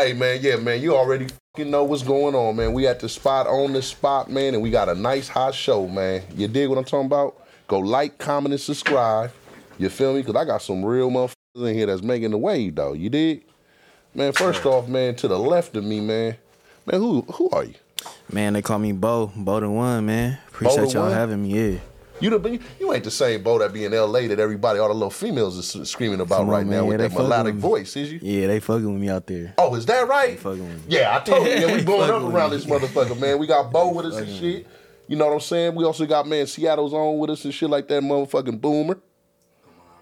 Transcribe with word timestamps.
Hey 0.00 0.14
man, 0.14 0.38
yeah 0.40 0.56
man, 0.56 0.80
you 0.80 0.96
already 0.96 1.26
fucking 1.26 1.70
know 1.70 1.84
what's 1.84 2.02
going 2.02 2.34
on, 2.34 2.56
man. 2.56 2.72
We 2.72 2.86
at 2.86 3.00
the 3.00 3.08
spot 3.08 3.46
on 3.46 3.74
the 3.74 3.82
spot, 3.82 4.30
man, 4.30 4.54
and 4.54 4.62
we 4.62 4.70
got 4.70 4.88
a 4.88 4.94
nice 4.94 5.28
hot 5.28 5.54
show, 5.54 5.86
man. 5.86 6.22
You 6.34 6.48
dig 6.48 6.70
what 6.70 6.78
I'm 6.78 6.84
talking 6.84 7.04
about? 7.04 7.36
Go 7.68 7.80
like, 7.80 8.16
comment, 8.16 8.54
and 8.54 8.60
subscribe. 8.60 9.30
You 9.78 9.90
feel 9.90 10.14
me? 10.14 10.22
Cause 10.22 10.34
I 10.36 10.46
got 10.46 10.62
some 10.62 10.82
real 10.82 11.10
motherfuckers 11.10 11.68
in 11.68 11.74
here 11.74 11.84
that's 11.84 12.00
making 12.00 12.30
the 12.30 12.38
wave, 12.38 12.76
though. 12.76 12.94
You 12.94 13.10
dig? 13.10 13.44
Man, 14.14 14.32
first 14.32 14.64
off, 14.64 14.88
man, 14.88 15.16
to 15.16 15.28
the 15.28 15.38
left 15.38 15.76
of 15.76 15.84
me, 15.84 16.00
man, 16.00 16.34
man, 16.86 16.98
who 16.98 17.20
who 17.34 17.50
are 17.50 17.64
you? 17.64 17.74
Man, 18.32 18.54
they 18.54 18.62
call 18.62 18.78
me 18.78 18.92
Bo. 18.92 19.30
Bo 19.36 19.60
the 19.60 19.68
one, 19.68 20.06
man. 20.06 20.38
Appreciate 20.48 20.94
y'all 20.94 21.02
one? 21.02 21.12
having 21.12 21.42
me. 21.42 21.72
Yeah. 21.72 21.78
You 22.20 22.30
the 22.38 22.60
you 22.78 22.92
ain't 22.92 23.04
the 23.04 23.10
same 23.10 23.42
Bo 23.42 23.58
that 23.58 23.72
be 23.72 23.84
in 23.84 23.94
L.A. 23.94 24.26
that 24.28 24.38
everybody, 24.38 24.78
all 24.78 24.88
the 24.88 24.94
little 24.94 25.10
females 25.10 25.56
is 25.56 25.88
screaming 25.88 26.20
about 26.20 26.42
on, 26.42 26.48
right 26.48 26.66
now 26.66 26.80
man. 26.82 26.86
with 26.86 26.98
that 26.98 27.12
melodic 27.12 27.54
with 27.54 27.62
voice, 27.62 27.96
is 27.96 28.12
you? 28.12 28.20
Yeah, 28.22 28.46
they 28.48 28.60
fucking 28.60 28.92
with 28.92 29.00
me 29.00 29.08
out 29.08 29.26
there. 29.26 29.54
Oh, 29.58 29.74
is 29.74 29.86
that 29.86 30.06
right? 30.08 30.38
fucking 30.38 30.66
with 30.68 30.86
me. 30.86 30.96
Yeah, 30.96 31.16
I 31.16 31.20
told 31.20 31.46
you. 31.46 31.52
Yeah, 31.52 31.74
we 31.74 31.82
blowing 31.84 32.10
up 32.10 32.22
around 32.32 32.50
me. 32.50 32.56
this 32.56 32.66
motherfucker, 32.66 33.18
man. 33.18 33.38
We 33.38 33.46
got 33.46 33.72
Bo 33.72 33.92
with 33.92 34.06
us 34.06 34.16
and 34.16 34.28
shit. 34.28 34.66
You 35.08 35.16
know 35.16 35.26
what 35.26 35.34
I'm 35.34 35.40
saying? 35.40 35.74
We 35.74 35.84
also 35.84 36.06
got 36.06 36.26
man 36.28 36.46
Seattle's 36.46 36.92
on 36.92 37.18
with 37.18 37.30
us 37.30 37.44
and 37.44 37.52
shit 37.52 37.68
like 37.68 37.88
that, 37.88 38.02
motherfucking 38.02 38.60
boomer. 38.60 38.98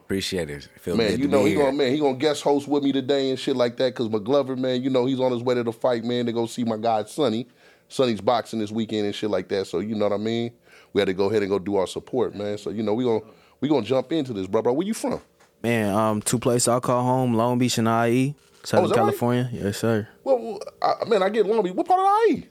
Appreciate 0.05 0.49
it. 0.49 0.69
Feel 0.81 0.97
Man, 0.97 1.13
you 1.13 1.27
to 1.27 1.29
know 1.29 1.45
be 1.45 1.51
he 1.51 1.55
here. 1.55 1.65
gonna 1.65 1.77
man 1.77 1.93
he 1.93 1.99
gonna 1.99 2.17
guest 2.17 2.43
host 2.43 2.67
with 2.67 2.83
me 2.83 2.93
today 2.93 3.29
and 3.31 3.39
shit 3.39 3.57
like 3.57 3.77
that. 3.77 3.95
Cause 3.95 4.09
McGlover, 4.09 4.57
man, 4.57 4.83
you 4.83 4.89
know 4.91 5.05
he's 5.05 5.21
on 5.21 5.33
his 5.33 5.43
way 5.43 5.55
to 5.55 5.63
the 5.63 5.73
fight, 5.73 6.03
man, 6.05 6.27
to 6.27 6.33
go 6.33 6.47
see 6.47 6.65
my 6.65 6.77
guy 6.79 7.05
Sonny. 7.05 7.47
Sonny's 7.89 8.21
boxing 8.21 8.59
this 8.59 8.71
weekend 8.71 9.07
and 9.07 9.15
shit 9.15 9.31
like 9.31 9.49
that. 9.49 9.67
So 9.67 9.81
you 9.81 9.95
know 9.95 10.07
what 10.07 10.15
I 10.15 10.19
mean. 10.19 10.53
We 10.93 11.01
had 11.01 11.07
to 11.07 11.15
go 11.15 11.29
ahead 11.29 11.43
and 11.43 11.51
go 11.51 11.59
do 11.59 11.77
our 11.77 11.87
support, 11.87 12.35
man. 12.35 12.59
So 12.59 12.71
you 12.71 12.83
know 12.83 12.95
we 12.95 13.05
gonna 13.05 13.21
we 13.61 13.69
gonna 13.69 13.85
jump 13.87 14.13
into 14.13 14.33
this, 14.33 14.47
bro. 14.47 14.63
Bro, 14.63 14.73
where 14.75 14.87
you 14.87 14.95
from? 14.95 15.21
Man, 15.63 15.95
um, 15.95 16.23
two 16.23 16.39
places 16.39 16.69
I 16.69 16.81
call 16.81 17.03
home: 17.03 17.35
Long 17.35 17.59
Beach 17.59 17.79
and 17.79 17.89
IE, 17.89 18.35
Southern 18.65 18.85
Oh, 18.85 18.89
that 18.89 18.95
right? 18.95 19.05
California. 19.05 19.51
Yes, 19.53 19.79
sir. 19.79 20.09
Well, 20.25 20.61
I, 20.81 21.05
man, 21.07 21.23
I 21.23 21.29
get 21.29 21.47
Long 21.47 21.63
Beach. 21.63 21.75
What 21.75 21.87
part 21.87 22.01
of 22.01 22.37
IE? 22.37 22.47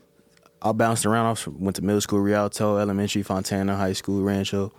I 0.60 0.72
bounced 0.72 1.06
around. 1.06 1.26
I 1.26 1.50
went 1.50 1.76
to 1.76 1.82
middle 1.82 2.00
school, 2.00 2.20
Rialto, 2.20 2.78
elementary, 2.78 3.22
Fontana, 3.22 3.76
high 3.76 3.92
school, 3.92 4.22
Rancho. 4.22 4.72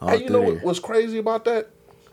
Hey, 0.00 0.24
you 0.24 0.30
know 0.30 0.42
there. 0.42 0.60
what's 0.60 0.78
crazy 0.78 1.18
about 1.18 1.44
that? 1.44 1.68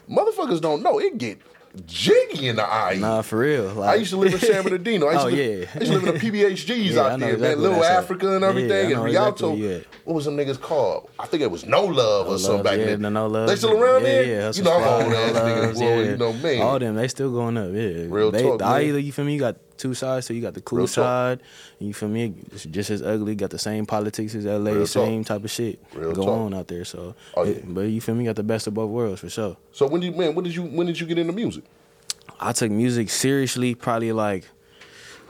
Motherfuckers 0.09 0.59
don't 0.61 0.83
know 0.83 0.99
it 0.99 1.17
get 1.17 1.39
jiggy 1.85 2.47
in 2.47 2.55
the 2.55 2.63
IE. 2.93 2.99
Nah, 2.99 3.21
for 3.21 3.39
real. 3.39 3.65
Like, 3.73 3.89
I 3.89 3.95
used 3.95 4.11
to 4.11 4.17
live 4.17 4.33
in 4.33 4.39
San 4.39 4.63
Bernardino. 4.63 5.07
I 5.07 5.13
used, 5.13 5.25
oh 5.25 5.29
to, 5.29 5.35
live, 5.35 5.59
yeah. 5.59 5.69
I 5.73 5.79
used 5.79 5.91
to 5.91 5.97
live 5.99 6.07
in 6.07 6.13
the 6.13 6.19
PBHGs 6.31 6.85
Yeah, 6.93 7.01
out 7.01 7.19
there, 7.19 7.33
exactly 7.33 7.63
man. 7.63 7.71
Little. 7.71 7.83
Africa 7.83 8.35
and 8.35 8.43
everything. 8.43 8.89
Know 8.89 8.95
and 8.95 9.03
Rialto. 9.05 9.53
at. 9.57 9.85
what 10.03 10.13
was 10.13 10.25
them 10.25 10.37
niggas 10.37 10.59
called? 10.59 11.09
I 11.19 11.25
think 11.25 11.43
it 11.43 11.51
was 11.51 11.65
No 11.65 11.83
Love 11.83 12.27
or 12.27 12.37
something 12.39 12.63
back 12.63 12.77
yeah, 12.79 12.85
then. 12.85 13.01
the 13.01 13.09
No 13.09 13.27
Love. 13.27 13.47
They 13.47 13.55
still 13.55 13.81
around 13.81 14.01
yeah, 14.01 14.07
there? 14.07 14.23
Yeah, 14.25 14.51
you 14.53 14.63
know, 14.63 14.77
I'm 14.77 15.05
old 15.05 15.13
ass 15.13 15.35
nigga, 15.35 15.79
yeah. 15.79 16.11
You 16.11 16.17
know, 16.17 16.33
man. 16.33 16.61
All 16.61 16.79
them, 16.79 16.95
they 16.95 17.07
still 17.07 17.31
going 17.31 17.57
up. 17.57 17.71
Yeah, 17.73 18.05
Real 18.09 18.31
they, 18.31 18.43
talk. 18.43 18.61
IE, 18.81 18.99
you 18.99 19.11
feel 19.11 19.25
me? 19.25 19.33
You 19.33 19.39
got 19.39 19.57
two 19.77 19.93
sides, 19.93 20.25
so 20.25 20.33
you 20.33 20.41
got 20.41 20.53
the 20.53 20.61
cool 20.61 20.79
Real 20.79 20.87
side. 20.87 21.41
And 21.79 21.87
you 21.87 21.93
feel 21.93 22.09
me? 22.09 22.33
It's 22.51 22.63
just 22.65 22.89
as 22.89 23.01
ugly. 23.01 23.35
Got 23.35 23.49
the 23.49 23.59
same 23.59 23.85
politics 23.85 24.33
as 24.35 24.45
LA, 24.45 24.71
Real 24.71 24.79
talk. 24.81 24.87
same 24.87 25.23
type 25.23 25.43
of 25.43 25.51
shit 25.51 25.79
Real 25.93 26.13
go 26.13 26.23
talk. 26.25 26.39
on 26.39 26.53
out 26.53 26.67
there. 26.67 26.85
So, 26.85 27.15
Oh, 27.35 27.43
yeah. 27.43 27.51
it- 27.51 27.73
but 27.73 27.81
you 27.81 28.01
feel 28.01 28.15
me? 28.15 28.25
Got 28.25 28.35
the 28.37 28.43
best 28.43 28.67
of 28.67 28.73
both 28.73 28.89
worlds 28.89 29.21
for 29.21 29.29
sure. 29.29 29.57
So 29.71 29.87
when 29.87 30.01
did 30.01 30.17
man? 30.17 30.35
When 30.35 30.43
did 30.43 30.55
you 30.55 30.63
when 30.63 30.87
did 30.87 30.99
you 30.99 31.05
get 31.07 31.17
into 31.17 31.33
music? 31.33 31.63
I 32.39 32.51
took 32.51 32.71
music 32.71 33.09
seriously 33.09 33.75
probably 33.75 34.11
like 34.11 34.45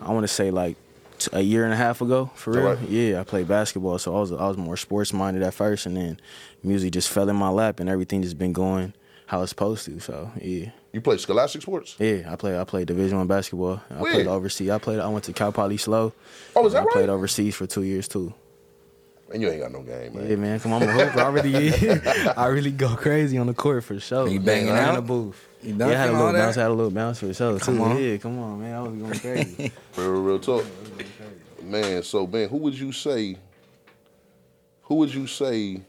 I 0.01 0.11
want 0.11 0.23
to 0.23 0.27
say 0.27 0.51
like 0.51 0.75
t- 1.19 1.29
a 1.33 1.41
year 1.41 1.63
and 1.65 1.73
a 1.73 1.77
half 1.77 2.01
ago 2.01 2.29
for 2.35 2.51
real. 2.53 2.63
right? 2.63 2.89
Yeah, 2.89 3.21
I 3.21 3.23
played 3.23 3.47
basketball, 3.47 3.97
so 3.99 4.15
I 4.15 4.19
was 4.19 4.31
I 4.31 4.47
was 4.47 4.57
more 4.57 4.77
sports 4.77 5.13
minded 5.13 5.43
at 5.43 5.53
first, 5.53 5.85
and 5.85 5.95
then 5.97 6.19
music 6.63 6.93
just 6.93 7.09
fell 7.09 7.29
in 7.29 7.35
my 7.35 7.49
lap, 7.49 7.79
and 7.79 7.89
everything 7.89 8.21
just 8.21 8.37
been 8.37 8.53
going 8.53 8.93
how 9.27 9.41
it's 9.41 9.49
supposed 9.49 9.85
to. 9.85 9.99
So 9.99 10.31
yeah, 10.41 10.69
You 10.93 11.01
play 11.01 11.17
scholastic 11.17 11.61
sports? 11.61 11.95
yeah. 11.99 12.31
I 12.31 12.35
played 12.35 12.55
I 12.55 12.63
played 12.63 12.87
Division 12.87 13.17
One 13.17 13.27
basketball. 13.27 13.81
I 13.89 13.95
Where? 14.01 14.13
played 14.13 14.27
overseas. 14.27 14.69
I 14.69 14.77
played. 14.77 14.99
I 14.99 15.07
went 15.07 15.25
to 15.25 15.33
Cal 15.33 15.51
Poly 15.51 15.77
SLO. 15.77 16.13
Oh, 16.55 16.65
is 16.67 16.73
that 16.73 16.83
I 16.83 16.91
played 16.91 17.09
overseas 17.09 17.55
for 17.55 17.67
two 17.67 17.83
years 17.83 18.07
too. 18.07 18.33
And 19.33 19.41
you 19.41 19.49
ain't 19.49 19.59
got 19.61 19.71
no 19.71 19.81
game, 19.81 20.13
man. 20.15 20.29
Yeah, 20.29 20.35
man. 20.35 20.59
Come 20.59 20.73
on, 20.73 20.83
I'm 20.83 20.89
a 20.89 20.91
hooper. 20.91 21.19
I 21.19 21.29
really, 21.29 21.71
I 22.37 22.45
really 22.45 22.69
go 22.69 22.95
crazy 22.95 23.39
on 23.39 23.47
the 23.47 23.55
court 23.55 23.83
for 23.83 23.99
sure. 23.99 24.27
You 24.27 24.39
man. 24.39 24.45
banging 24.45 24.67
in 24.69 24.75
out? 24.75 24.95
the 24.95 25.01
booth. 25.01 25.47
You 25.63 25.75
Yeah, 25.75 25.87
I 25.87 25.89
had 25.93 26.09
a 26.09 26.13
little 26.13 26.31
bounce. 26.33 26.57
I 26.57 26.61
had 26.61 26.69
a 26.69 26.73
little 26.73 26.91
bounce 26.91 27.19
for 27.19 27.33
sure 27.33 27.57
Come 27.59 27.77
too. 27.77 27.83
on. 27.83 27.97
Yeah, 28.03 28.17
come 28.17 28.37
on, 28.37 28.61
man. 28.61 28.75
I 28.75 28.81
was 28.83 28.93
going 28.93 29.19
crazy. 29.19 29.71
Real, 29.97 30.09
real, 30.11 30.21
real 30.21 30.39
talk. 30.39 30.63
Man, 31.63 32.03
so 32.03 32.27
man, 32.27 32.49
who 32.49 32.57
would 32.57 32.77
you 32.77 32.91
say? 32.91 33.37
Who 34.83 34.95
would 34.95 35.11
you 35.11 35.25
say 35.25 35.81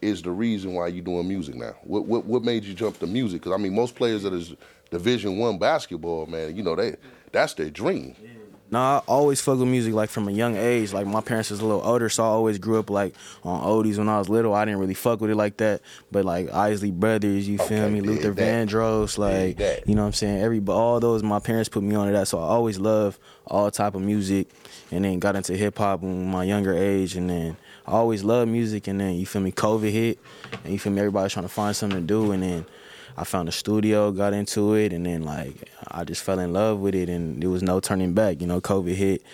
is 0.00 0.22
the 0.22 0.30
reason 0.30 0.74
why 0.74 0.88
you're 0.88 1.04
doing 1.04 1.26
music 1.28 1.54
now? 1.54 1.74
What 1.82 2.06
what 2.06 2.24
what 2.24 2.42
made 2.42 2.64
you 2.64 2.74
jump 2.74 2.98
to 3.00 3.06
music? 3.06 3.42
Because 3.42 3.58
I 3.58 3.62
mean, 3.62 3.74
most 3.74 3.94
players 3.94 4.22
that 4.22 4.32
is 4.32 4.54
Division 4.90 5.38
One 5.38 5.58
basketball, 5.58 6.26
man, 6.26 6.56
you 6.56 6.62
know 6.62 6.74
they 6.76 6.96
that's 7.32 7.54
their 7.54 7.70
dream. 7.70 8.14
Nah, 8.70 8.98
I 8.98 9.02
always 9.06 9.40
fuck 9.40 9.58
with 9.58 9.66
music 9.68 9.94
like 9.94 10.10
from 10.10 10.28
a 10.28 10.30
young 10.30 10.54
age. 10.54 10.92
Like 10.92 11.06
my 11.06 11.22
parents 11.22 11.48
was 11.50 11.60
a 11.60 11.64
little 11.64 11.80
older, 11.82 12.10
so 12.10 12.22
I 12.22 12.26
always 12.26 12.58
grew 12.58 12.78
up 12.78 12.90
like 12.90 13.14
on 13.42 13.62
oldies 13.62 13.96
when 13.96 14.10
I 14.10 14.18
was 14.18 14.28
little. 14.28 14.52
I 14.54 14.66
didn't 14.66 14.80
really 14.80 14.92
fuck 14.92 15.22
with 15.22 15.30
it 15.30 15.36
like 15.36 15.56
that. 15.56 15.80
But 16.12 16.26
like 16.26 16.52
Isley 16.52 16.90
Brothers, 16.90 17.48
you 17.48 17.56
feel 17.56 17.84
Okay, 17.84 17.94
me? 17.94 18.00
Luther 18.02 18.32
that. 18.32 18.68
Vandross, 18.68 19.16
like 19.16 19.58
you 19.86 19.94
know 19.94 20.02
what 20.02 20.08
I'm 20.08 20.12
saying? 20.12 20.42
Every 20.42 20.60
but 20.60 20.74
all 20.74 21.00
those 21.00 21.22
my 21.22 21.38
parents 21.38 21.70
put 21.70 21.82
me 21.82 21.94
on 21.94 22.08
to 22.08 22.12
that. 22.12 22.28
So 22.28 22.38
I 22.38 22.42
always 22.42 22.78
love 22.78 23.18
all 23.46 23.70
type 23.70 23.94
of 23.94 24.02
music 24.02 24.48
and 24.90 25.02
then 25.02 25.18
got 25.18 25.34
into 25.34 25.56
hip 25.56 25.78
hop 25.78 26.02
when 26.02 26.30
my 26.30 26.44
younger 26.44 26.74
age 26.76 27.16
and 27.16 27.30
then 27.30 27.56
I 27.88 27.92
always 27.92 28.22
loved 28.22 28.50
music 28.50 28.86
and 28.86 29.00
then 29.00 29.14
you 29.14 29.26
feel 29.26 29.42
me, 29.42 29.50
COVID 29.50 29.90
hit 29.90 30.18
and 30.62 30.72
you 30.72 30.78
feel 30.78 30.92
me, 30.92 31.00
everybody's 31.00 31.32
trying 31.32 31.46
to 31.46 31.52
find 31.52 31.74
something 31.74 32.00
to 32.00 32.06
do 32.06 32.32
and 32.32 32.42
then 32.42 32.66
I 33.16 33.24
found 33.24 33.48
a 33.48 33.52
studio, 33.52 34.12
got 34.12 34.32
into 34.32 34.74
it, 34.74 34.92
and 34.92 35.04
then 35.04 35.24
like 35.24 35.68
I 35.88 36.04
just 36.04 36.22
fell 36.22 36.38
in 36.38 36.52
love 36.52 36.78
with 36.78 36.94
it, 36.94 37.08
and 37.08 37.42
there 37.42 37.50
was 37.50 37.64
no 37.64 37.80
turning 37.80 38.12
back. 38.12 38.40
You 38.40 38.46
know, 38.46 38.60
COVID 38.60 38.94
hit, 38.94 39.24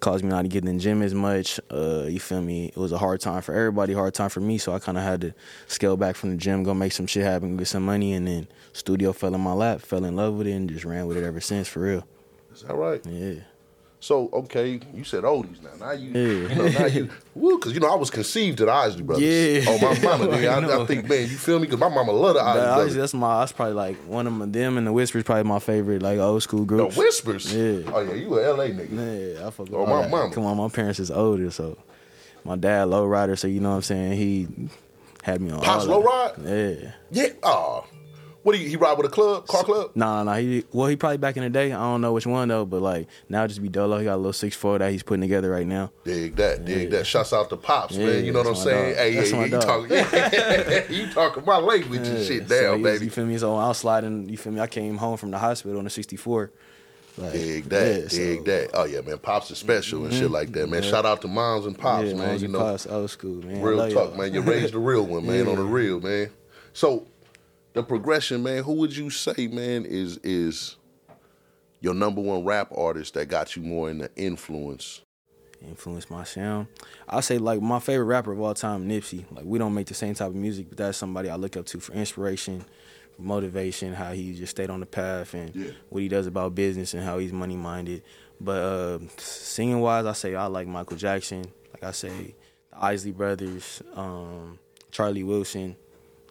caused 0.00 0.24
me 0.24 0.30
not 0.30 0.42
to 0.42 0.48
get 0.48 0.64
in 0.64 0.74
the 0.78 0.82
gym 0.82 1.02
as 1.02 1.12
much. 1.12 1.60
Uh, 1.70 2.04
you 2.08 2.20
feel 2.20 2.40
me? 2.40 2.68
It 2.68 2.78
was 2.78 2.90
a 2.90 2.96
hard 2.96 3.20
time 3.20 3.42
for 3.42 3.54
everybody, 3.54 3.92
hard 3.92 4.14
time 4.14 4.30
for 4.30 4.40
me. 4.40 4.56
So 4.56 4.72
I 4.72 4.78
kind 4.78 4.96
of 4.96 5.04
had 5.04 5.20
to 5.20 5.34
scale 5.66 5.98
back 5.98 6.16
from 6.16 6.30
the 6.30 6.38
gym, 6.38 6.62
go 6.62 6.72
make 6.72 6.92
some 6.92 7.06
shit 7.06 7.22
happen, 7.24 7.58
get 7.58 7.66
some 7.66 7.84
money, 7.84 8.14
and 8.14 8.26
then 8.26 8.48
studio 8.72 9.12
fell 9.12 9.34
in 9.34 9.42
my 9.42 9.52
lap, 9.52 9.82
fell 9.82 10.06
in 10.06 10.16
love 10.16 10.32
with 10.34 10.46
it, 10.46 10.52
and 10.52 10.70
just 10.70 10.86
ran 10.86 11.06
with 11.06 11.18
it 11.18 11.22
ever 11.24 11.42
since. 11.42 11.68
For 11.68 11.80
real, 11.80 12.06
Is 12.50 12.62
that 12.62 12.74
right? 12.74 13.04
yeah. 13.04 13.40
So 14.04 14.28
okay, 14.34 14.80
you 14.92 15.02
said 15.02 15.24
oldies 15.24 15.62
now. 15.62 15.86
Now 15.86 15.92
you, 15.92 16.10
Yeah. 16.10 16.48
you 16.48 16.54
know, 16.56 16.68
now 16.78 16.84
you, 16.84 17.08
woo, 17.34 17.56
because 17.58 17.72
you 17.72 17.80
know 17.80 17.90
I 17.90 17.94
was 17.94 18.10
conceived 18.10 18.60
at 18.60 18.66
the 18.66 18.72
Isley 18.72 19.02
Brothers. 19.02 19.24
Yeah. 19.24 19.64
Oh 19.66 19.78
my 19.78 19.98
mama, 20.18 20.30
I. 20.36 20.44
I, 20.44 20.82
I 20.82 20.84
think 20.84 21.08
man, 21.08 21.22
you 21.22 21.38
feel 21.38 21.58
me? 21.58 21.64
Because 21.64 21.80
my 21.80 21.88
mama 21.88 22.12
loved 22.12 22.36
the 22.36 22.42
Isley 22.42 22.60
Brothers. 22.60 22.76
obviously, 22.76 23.00
that's 23.00 23.14
my. 23.14 23.40
That's 23.40 23.52
probably 23.52 23.72
like 23.72 23.96
one 24.06 24.26
of 24.26 24.34
my, 24.34 24.44
them 24.44 24.76
and 24.76 24.86
the 24.86 24.92
Whispers. 24.92 25.22
Probably 25.24 25.44
my 25.44 25.58
favorite 25.58 26.02
like 26.02 26.18
old 26.18 26.42
school 26.42 26.66
group. 26.66 26.90
The 26.92 27.00
whispers. 27.00 27.50
Yeah. 27.54 27.90
Oh 27.94 28.00
yeah, 28.00 28.12
you 28.12 28.38
a 28.38 28.44
LA 28.52 28.66
nigga. 28.66 29.38
Yeah, 29.38 29.46
I 29.46 29.50
fuck 29.50 29.70
with 29.70 29.74
Oh, 29.74 29.86
my 29.86 30.06
mama. 30.06 30.34
Come 30.34 30.44
on, 30.44 30.58
my 30.58 30.68
parents 30.68 31.00
is 31.00 31.10
older, 31.10 31.50
so 31.50 31.78
my 32.44 32.56
dad 32.56 32.88
low 32.88 33.06
rider, 33.06 33.36
so 33.36 33.48
you 33.48 33.60
know 33.60 33.70
what 33.70 33.76
I'm 33.76 33.82
saying. 33.82 34.18
He 34.18 34.48
had 35.22 35.40
me 35.40 35.50
on. 35.50 35.62
Pops 35.62 35.86
low 35.86 36.02
ride? 36.02 36.32
Yeah. 36.44 36.92
Yeah. 37.10 37.28
Oh, 37.42 37.86
what 38.44 38.54
do 38.54 38.60
you? 38.60 38.68
He 38.68 38.76
ride 38.76 38.98
with 38.98 39.06
a 39.06 39.10
club, 39.10 39.46
car 39.46 39.64
club? 39.64 39.92
Nah, 39.94 40.22
nah. 40.22 40.36
He 40.36 40.64
well, 40.70 40.86
he 40.86 40.96
probably 40.96 41.16
back 41.16 41.38
in 41.38 41.42
the 41.42 41.48
day. 41.48 41.72
I 41.72 41.78
don't 41.80 42.02
know 42.02 42.12
which 42.12 42.26
one 42.26 42.46
though, 42.48 42.66
but 42.66 42.82
like 42.82 43.08
now 43.28 43.46
just 43.46 43.62
be 43.62 43.70
dolo. 43.70 43.98
He 43.98 44.04
got 44.04 44.16
a 44.16 44.16
little 44.18 44.34
six 44.34 44.54
four 44.54 44.78
that 44.78 44.92
he's 44.92 45.02
putting 45.02 45.22
together 45.22 45.50
right 45.50 45.66
now. 45.66 45.90
Dig 46.04 46.36
that, 46.36 46.66
dig 46.66 46.90
that. 46.90 47.06
Shouts 47.06 47.32
out 47.32 47.48
to 47.48 47.56
Pops, 47.56 47.96
Yeah, 47.96 48.06
man. 48.06 48.24
You 48.24 48.32
know 48.32 48.40
what 48.40 48.48
I'm 48.48 48.54
saying? 48.54 48.90
dog. 48.90 48.96
Hey, 48.98 49.14
That's 49.14 49.32
yeah, 49.32 49.38
yeah, 49.38 49.44
you 49.46 49.60
talking, 49.60 50.94
you 50.94 51.12
talking 51.12 51.44
my 51.46 51.56
language 51.56 52.06
and 52.06 52.24
shit 52.26 52.46
so 52.46 52.78
baby. 52.78 53.06
You 53.06 53.10
feel 53.10 53.24
me? 53.24 53.38
So 53.38 53.56
I 53.56 53.68
was 53.68 53.78
sliding. 53.78 54.28
You 54.28 54.36
feel 54.36 54.52
me? 54.52 54.60
I 54.60 54.66
came 54.66 54.98
home 54.98 55.16
from 55.16 55.30
the 55.30 55.38
hospital 55.38 55.78
on 55.78 55.84
the 55.84 55.90
64. 55.90 56.52
Like, 57.16 57.32
Dig 57.32 57.64
that, 57.70 57.86
yeah, 57.86 58.08
dig 58.08 58.38
so- 58.38 58.44
that. 58.44 58.70
Oh 58.74 58.84
yeah, 58.84 59.00
man. 59.00 59.18
Pops 59.18 59.50
is 59.50 59.56
special 59.58 60.04
and 60.04 60.12
shit 60.12 60.24
mm-hmm. 60.24 60.32
like 60.34 60.52
that, 60.52 60.68
man. 60.68 60.82
Shout 60.82 61.06
out 61.06 61.22
to 61.22 61.28
moms 61.28 61.64
and 61.64 61.78
pops, 61.78 62.08
yeah, 62.08 62.14
man. 62.14 62.28
moms 62.28 62.42
You 62.42 62.46
and 62.46 62.52
know, 62.52 62.58
pops, 62.58 62.86
old 62.86 63.08
school, 63.10 63.42
man. 63.42 63.62
real 63.62 63.78
talk, 63.78 64.10
y'all. 64.10 64.16
man. 64.18 64.34
You 64.34 64.42
raised 64.42 64.74
the 64.74 64.80
real 64.80 65.06
one, 65.06 65.24
man, 65.24 65.46
on 65.46 65.56
the 65.56 65.62
real, 65.62 66.00
man. 66.00 66.28
So 66.74 67.06
the 67.74 67.82
progression, 67.82 68.42
man. 68.42 68.62
Who 68.64 68.72
would 68.74 68.96
you 68.96 69.10
say, 69.10 69.46
man, 69.48 69.84
is 69.84 70.16
is 70.18 70.76
your 71.80 71.94
number 71.94 72.20
one 72.20 72.44
rap 72.44 72.72
artist 72.74 73.14
that 73.14 73.26
got 73.26 73.56
you 73.56 73.62
more 73.62 73.90
in 73.90 73.98
the 73.98 74.10
influence? 74.16 75.02
influenced 75.62 76.10
my 76.10 76.24
sound. 76.24 76.66
I 77.08 77.20
say 77.20 77.38
like 77.38 77.62
my 77.62 77.78
favorite 77.80 78.04
rapper 78.04 78.32
of 78.32 78.40
all 78.40 78.52
time, 78.52 78.86
Nipsey. 78.86 79.24
Like 79.34 79.44
we 79.46 79.58
don't 79.58 79.72
make 79.72 79.86
the 79.86 79.94
same 79.94 80.12
type 80.14 80.28
of 80.28 80.34
music, 80.34 80.68
but 80.68 80.76
that's 80.76 80.98
somebody 80.98 81.30
I 81.30 81.36
look 81.36 81.56
up 81.56 81.64
to 81.66 81.80
for 81.80 81.92
inspiration, 81.94 82.62
for 83.16 83.22
motivation, 83.22 83.94
how 83.94 84.12
he 84.12 84.34
just 84.34 84.50
stayed 84.50 84.68
on 84.68 84.80
the 84.80 84.86
path 84.86 85.32
and 85.32 85.54
Yeah. 85.56 85.70
what 85.88 86.02
he 86.02 86.08
does 86.08 86.26
about 86.26 86.54
business 86.54 86.92
and 86.92 87.02
how 87.02 87.18
he's 87.18 87.32
money 87.32 87.56
minded. 87.56 88.02
But 88.40 88.62
uh, 88.62 88.98
singing 89.16 89.80
wise, 89.80 90.04
I 90.04 90.12
say 90.12 90.34
I 90.34 90.46
like 90.46 90.66
Michael 90.66 90.98
Jackson. 90.98 91.46
Like 91.72 91.82
I 91.84 91.92
say, 91.92 92.34
the 92.70 92.84
Isley 92.84 93.12
Brothers, 93.12 93.82
um, 93.94 94.58
Charlie 94.90 95.24
Wilson. 95.24 95.76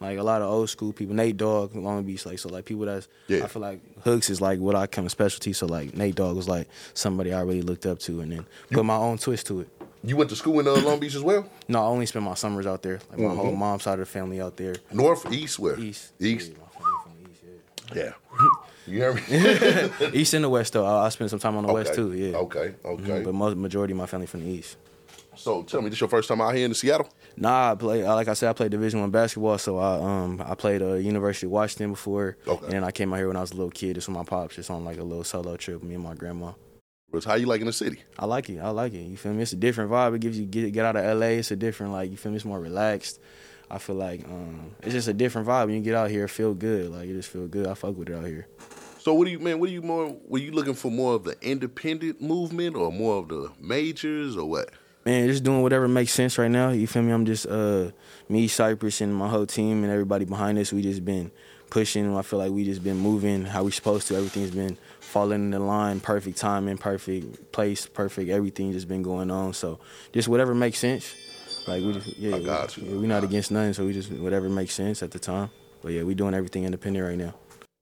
Like 0.04 0.18
a 0.18 0.22
lot 0.22 0.42
of 0.42 0.50
old 0.50 0.68
school 0.68 0.92
people, 0.92 1.14
Nate 1.14 1.36
Dogg, 1.36 1.74
Long 1.74 2.02
Beach, 2.04 2.26
like 2.26 2.38
so, 2.38 2.48
like 2.50 2.64
people 2.66 2.84
that's 2.84 3.08
Yeah. 3.26 3.44
I 3.44 3.48
feel 3.48 3.62
like 3.62 3.80
hooks 4.02 4.28
is 4.30 4.40
like 4.40 4.58
what 4.60 4.74
I 4.74 4.86
come 4.86 5.08
specialty. 5.08 5.52
So 5.54 5.66
like 5.66 5.96
Nate 5.96 6.14
Dogg 6.14 6.36
was 6.36 6.48
like 6.48 6.68
somebody 6.92 7.32
I 7.32 7.40
really 7.40 7.62
looked 7.62 7.86
up 7.86 7.98
to, 8.00 8.20
and 8.20 8.30
then 8.32 8.46
put 8.70 8.84
my 8.84 8.96
own 8.96 9.18
twist 9.18 9.46
to 9.46 9.60
it. 9.60 9.68
You 10.06 10.16
went 10.18 10.28
to 10.30 10.36
school 10.36 10.60
in 10.60 10.68
uh, 10.68 10.74
Long 10.74 11.00
Beach 11.00 11.14
as 11.14 11.22
well? 11.22 11.48
No, 11.66 11.82
I 11.82 11.86
only 11.86 12.04
spent 12.04 12.24
my 12.26 12.34
summers 12.34 12.66
out 12.66 12.82
there. 12.82 13.00
Like 13.10 13.18
my 13.20 13.24
Mhm. 13.28 13.36
whole 13.36 13.52
mom's 13.56 13.84
side 13.84 13.94
of 13.94 14.00
the 14.00 14.06
family 14.06 14.38
out 14.40 14.56
there. 14.58 14.74
North, 14.92 15.32
east, 15.32 15.58
where? 15.58 15.78
East. 15.80 16.12
East. 16.20 16.52
Yeah, 16.52 16.58
my 16.60 16.68
family 16.78 16.98
from 17.02 17.12
the 17.24 17.30
east, 17.30 17.96
yeah. 17.96 18.12
You 18.86 18.98
hear 19.00 19.14
me? 19.14 19.22
East 20.20 20.34
and 20.34 20.44
the 20.44 20.48
West 20.50 20.74
though. 20.74 20.84
I, 20.84 21.06
I 21.06 21.08
spent 21.08 21.30
some 21.30 21.38
time 21.38 21.56
on 21.56 21.66
the 21.66 21.72
West 21.72 21.94
too. 21.94 22.12
Yeah. 22.12 22.36
Okay, 22.36 22.74
okay. 22.84 23.22
But 23.22 23.32
most 23.32 23.56
majority 23.56 23.92
of 23.92 23.96
my 23.96 24.04
family 24.04 24.26
from 24.26 24.40
the 24.44 24.50
East. 24.50 24.76
So 25.36 25.62
tell 25.62 25.82
me, 25.82 25.90
this 25.90 26.00
your 26.00 26.08
first 26.08 26.28
time 26.28 26.40
out 26.40 26.54
here 26.54 26.64
in 26.64 26.74
Seattle? 26.74 27.08
Nah, 27.36 27.72
I 27.72 27.74
play 27.74 28.04
uh, 28.04 28.14
like 28.14 28.28
I 28.28 28.34
said, 28.34 28.50
I 28.50 28.52
played 28.52 28.70
Division 28.70 29.00
One 29.00 29.10
basketball. 29.10 29.58
So 29.58 29.78
I 29.78 29.96
um 30.00 30.42
I 30.44 30.54
played 30.54 30.82
uh, 30.82 30.94
University 30.94 31.46
of 31.46 31.52
Washington 31.52 31.90
before, 31.90 32.36
Okay. 32.46 32.64
and 32.66 32.72
then 32.74 32.84
I 32.84 32.90
came 32.90 33.12
out 33.12 33.16
here 33.16 33.28
when 33.28 33.36
I 33.36 33.40
was 33.40 33.52
a 33.52 33.56
little 33.56 33.70
kid. 33.70 33.94
Just 33.94 34.08
with 34.08 34.16
my 34.16 34.24
pops, 34.24 34.56
just 34.56 34.70
on 34.70 34.84
like 34.84 34.98
a 34.98 35.02
little 35.02 35.24
solo 35.24 35.56
trip. 35.56 35.82
Me 35.82 35.94
and 35.94 36.04
my 36.04 36.14
grandma. 36.14 36.52
How 37.24 37.34
you 37.34 37.46
liking 37.46 37.66
the 37.66 37.72
city? 37.72 38.02
I 38.18 38.26
like 38.26 38.50
it. 38.50 38.58
I 38.58 38.70
like 38.70 38.92
it. 38.92 39.02
You 39.02 39.16
feel 39.16 39.32
me? 39.32 39.42
It's 39.42 39.52
a 39.52 39.56
different 39.56 39.88
vibe. 39.88 40.16
It 40.16 40.18
gives 40.18 40.36
you 40.36 40.46
get 40.46 40.72
get 40.72 40.84
out 40.84 40.96
of 40.96 41.18
LA. 41.18 41.26
It's 41.38 41.52
a 41.52 41.56
different 41.56 41.92
like 41.92 42.10
you 42.10 42.16
feel 42.16 42.32
me. 42.32 42.36
It's 42.36 42.44
more 42.44 42.58
relaxed. 42.58 43.20
I 43.70 43.78
feel 43.78 43.94
like 43.96 44.24
um 44.24 44.72
it's 44.82 44.92
just 44.94 45.06
a 45.08 45.12
different 45.14 45.46
vibe. 45.46 45.66
When 45.66 45.76
you 45.76 45.80
get 45.80 45.94
out 45.94 46.10
here, 46.10 46.26
feel 46.26 46.54
good. 46.54 46.90
Like 46.90 47.06
you 47.08 47.14
just 47.14 47.28
feel 47.28 47.46
good. 47.46 47.66
I 47.68 47.74
fuck 47.74 47.96
with 47.96 48.08
it 48.08 48.14
out 48.16 48.26
here. 48.26 48.48
So 48.98 49.14
what 49.14 49.26
do 49.26 49.30
you 49.30 49.38
man? 49.38 49.60
What 49.60 49.66
do 49.68 49.72
you 49.72 49.82
more? 49.82 50.16
Were 50.26 50.38
you 50.38 50.50
looking 50.50 50.74
for 50.74 50.90
more 50.90 51.14
of 51.14 51.22
the 51.24 51.36
independent 51.40 52.20
movement 52.20 52.74
or 52.74 52.90
more 52.90 53.18
of 53.18 53.28
the 53.28 53.52
majors 53.60 54.36
or 54.36 54.48
what? 54.48 54.70
Man, 55.04 55.28
just 55.28 55.44
doing 55.44 55.60
whatever 55.60 55.86
makes 55.86 56.12
sense 56.12 56.38
right 56.38 56.50
now. 56.50 56.70
You 56.70 56.86
feel 56.86 57.02
me? 57.02 57.12
I'm 57.12 57.26
just 57.26 57.46
uh 57.46 57.90
me, 58.28 58.48
Cypress, 58.48 59.02
and 59.02 59.14
my 59.14 59.28
whole 59.28 59.46
team 59.46 59.84
and 59.84 59.92
everybody 59.92 60.24
behind 60.24 60.58
us. 60.58 60.72
We 60.72 60.80
just 60.80 61.04
been 61.04 61.30
pushing. 61.68 62.16
I 62.16 62.22
feel 62.22 62.38
like 62.38 62.52
we 62.52 62.64
just 62.64 62.82
been 62.82 62.96
moving 62.96 63.44
how 63.44 63.64
we 63.64 63.70
supposed 63.70 64.08
to. 64.08 64.16
Everything's 64.16 64.52
been 64.52 64.78
falling 65.00 65.42
in 65.42 65.50
the 65.50 65.58
line, 65.58 66.00
perfect 66.00 66.38
timing, 66.38 66.78
perfect 66.78 67.52
place, 67.52 67.86
perfect 67.86 68.30
everything 68.30 68.72
just 68.72 68.88
been 68.88 69.02
going 69.02 69.30
on. 69.30 69.52
So 69.52 69.78
just 70.12 70.26
whatever 70.26 70.54
makes 70.54 70.78
sense. 70.78 71.14
Like 71.66 71.82
we 71.82 71.92
just 71.92 72.16
yeah, 72.16 72.36
I 72.36 72.42
got 72.42 72.76
you. 72.76 72.84
we, 72.84 72.98
we're 72.98 73.06
not 73.06 73.24
against 73.24 73.50
nothing, 73.50 73.74
so 73.74 73.84
we 73.84 73.92
just 73.92 74.10
whatever 74.10 74.48
makes 74.48 74.72
sense 74.72 75.02
at 75.02 75.10
the 75.10 75.18
time. 75.18 75.50
But 75.82 75.92
yeah, 75.92 76.02
we 76.02 76.14
doing 76.14 76.32
everything 76.32 76.64
independent 76.64 77.06
right 77.06 77.18
now. 77.18 77.34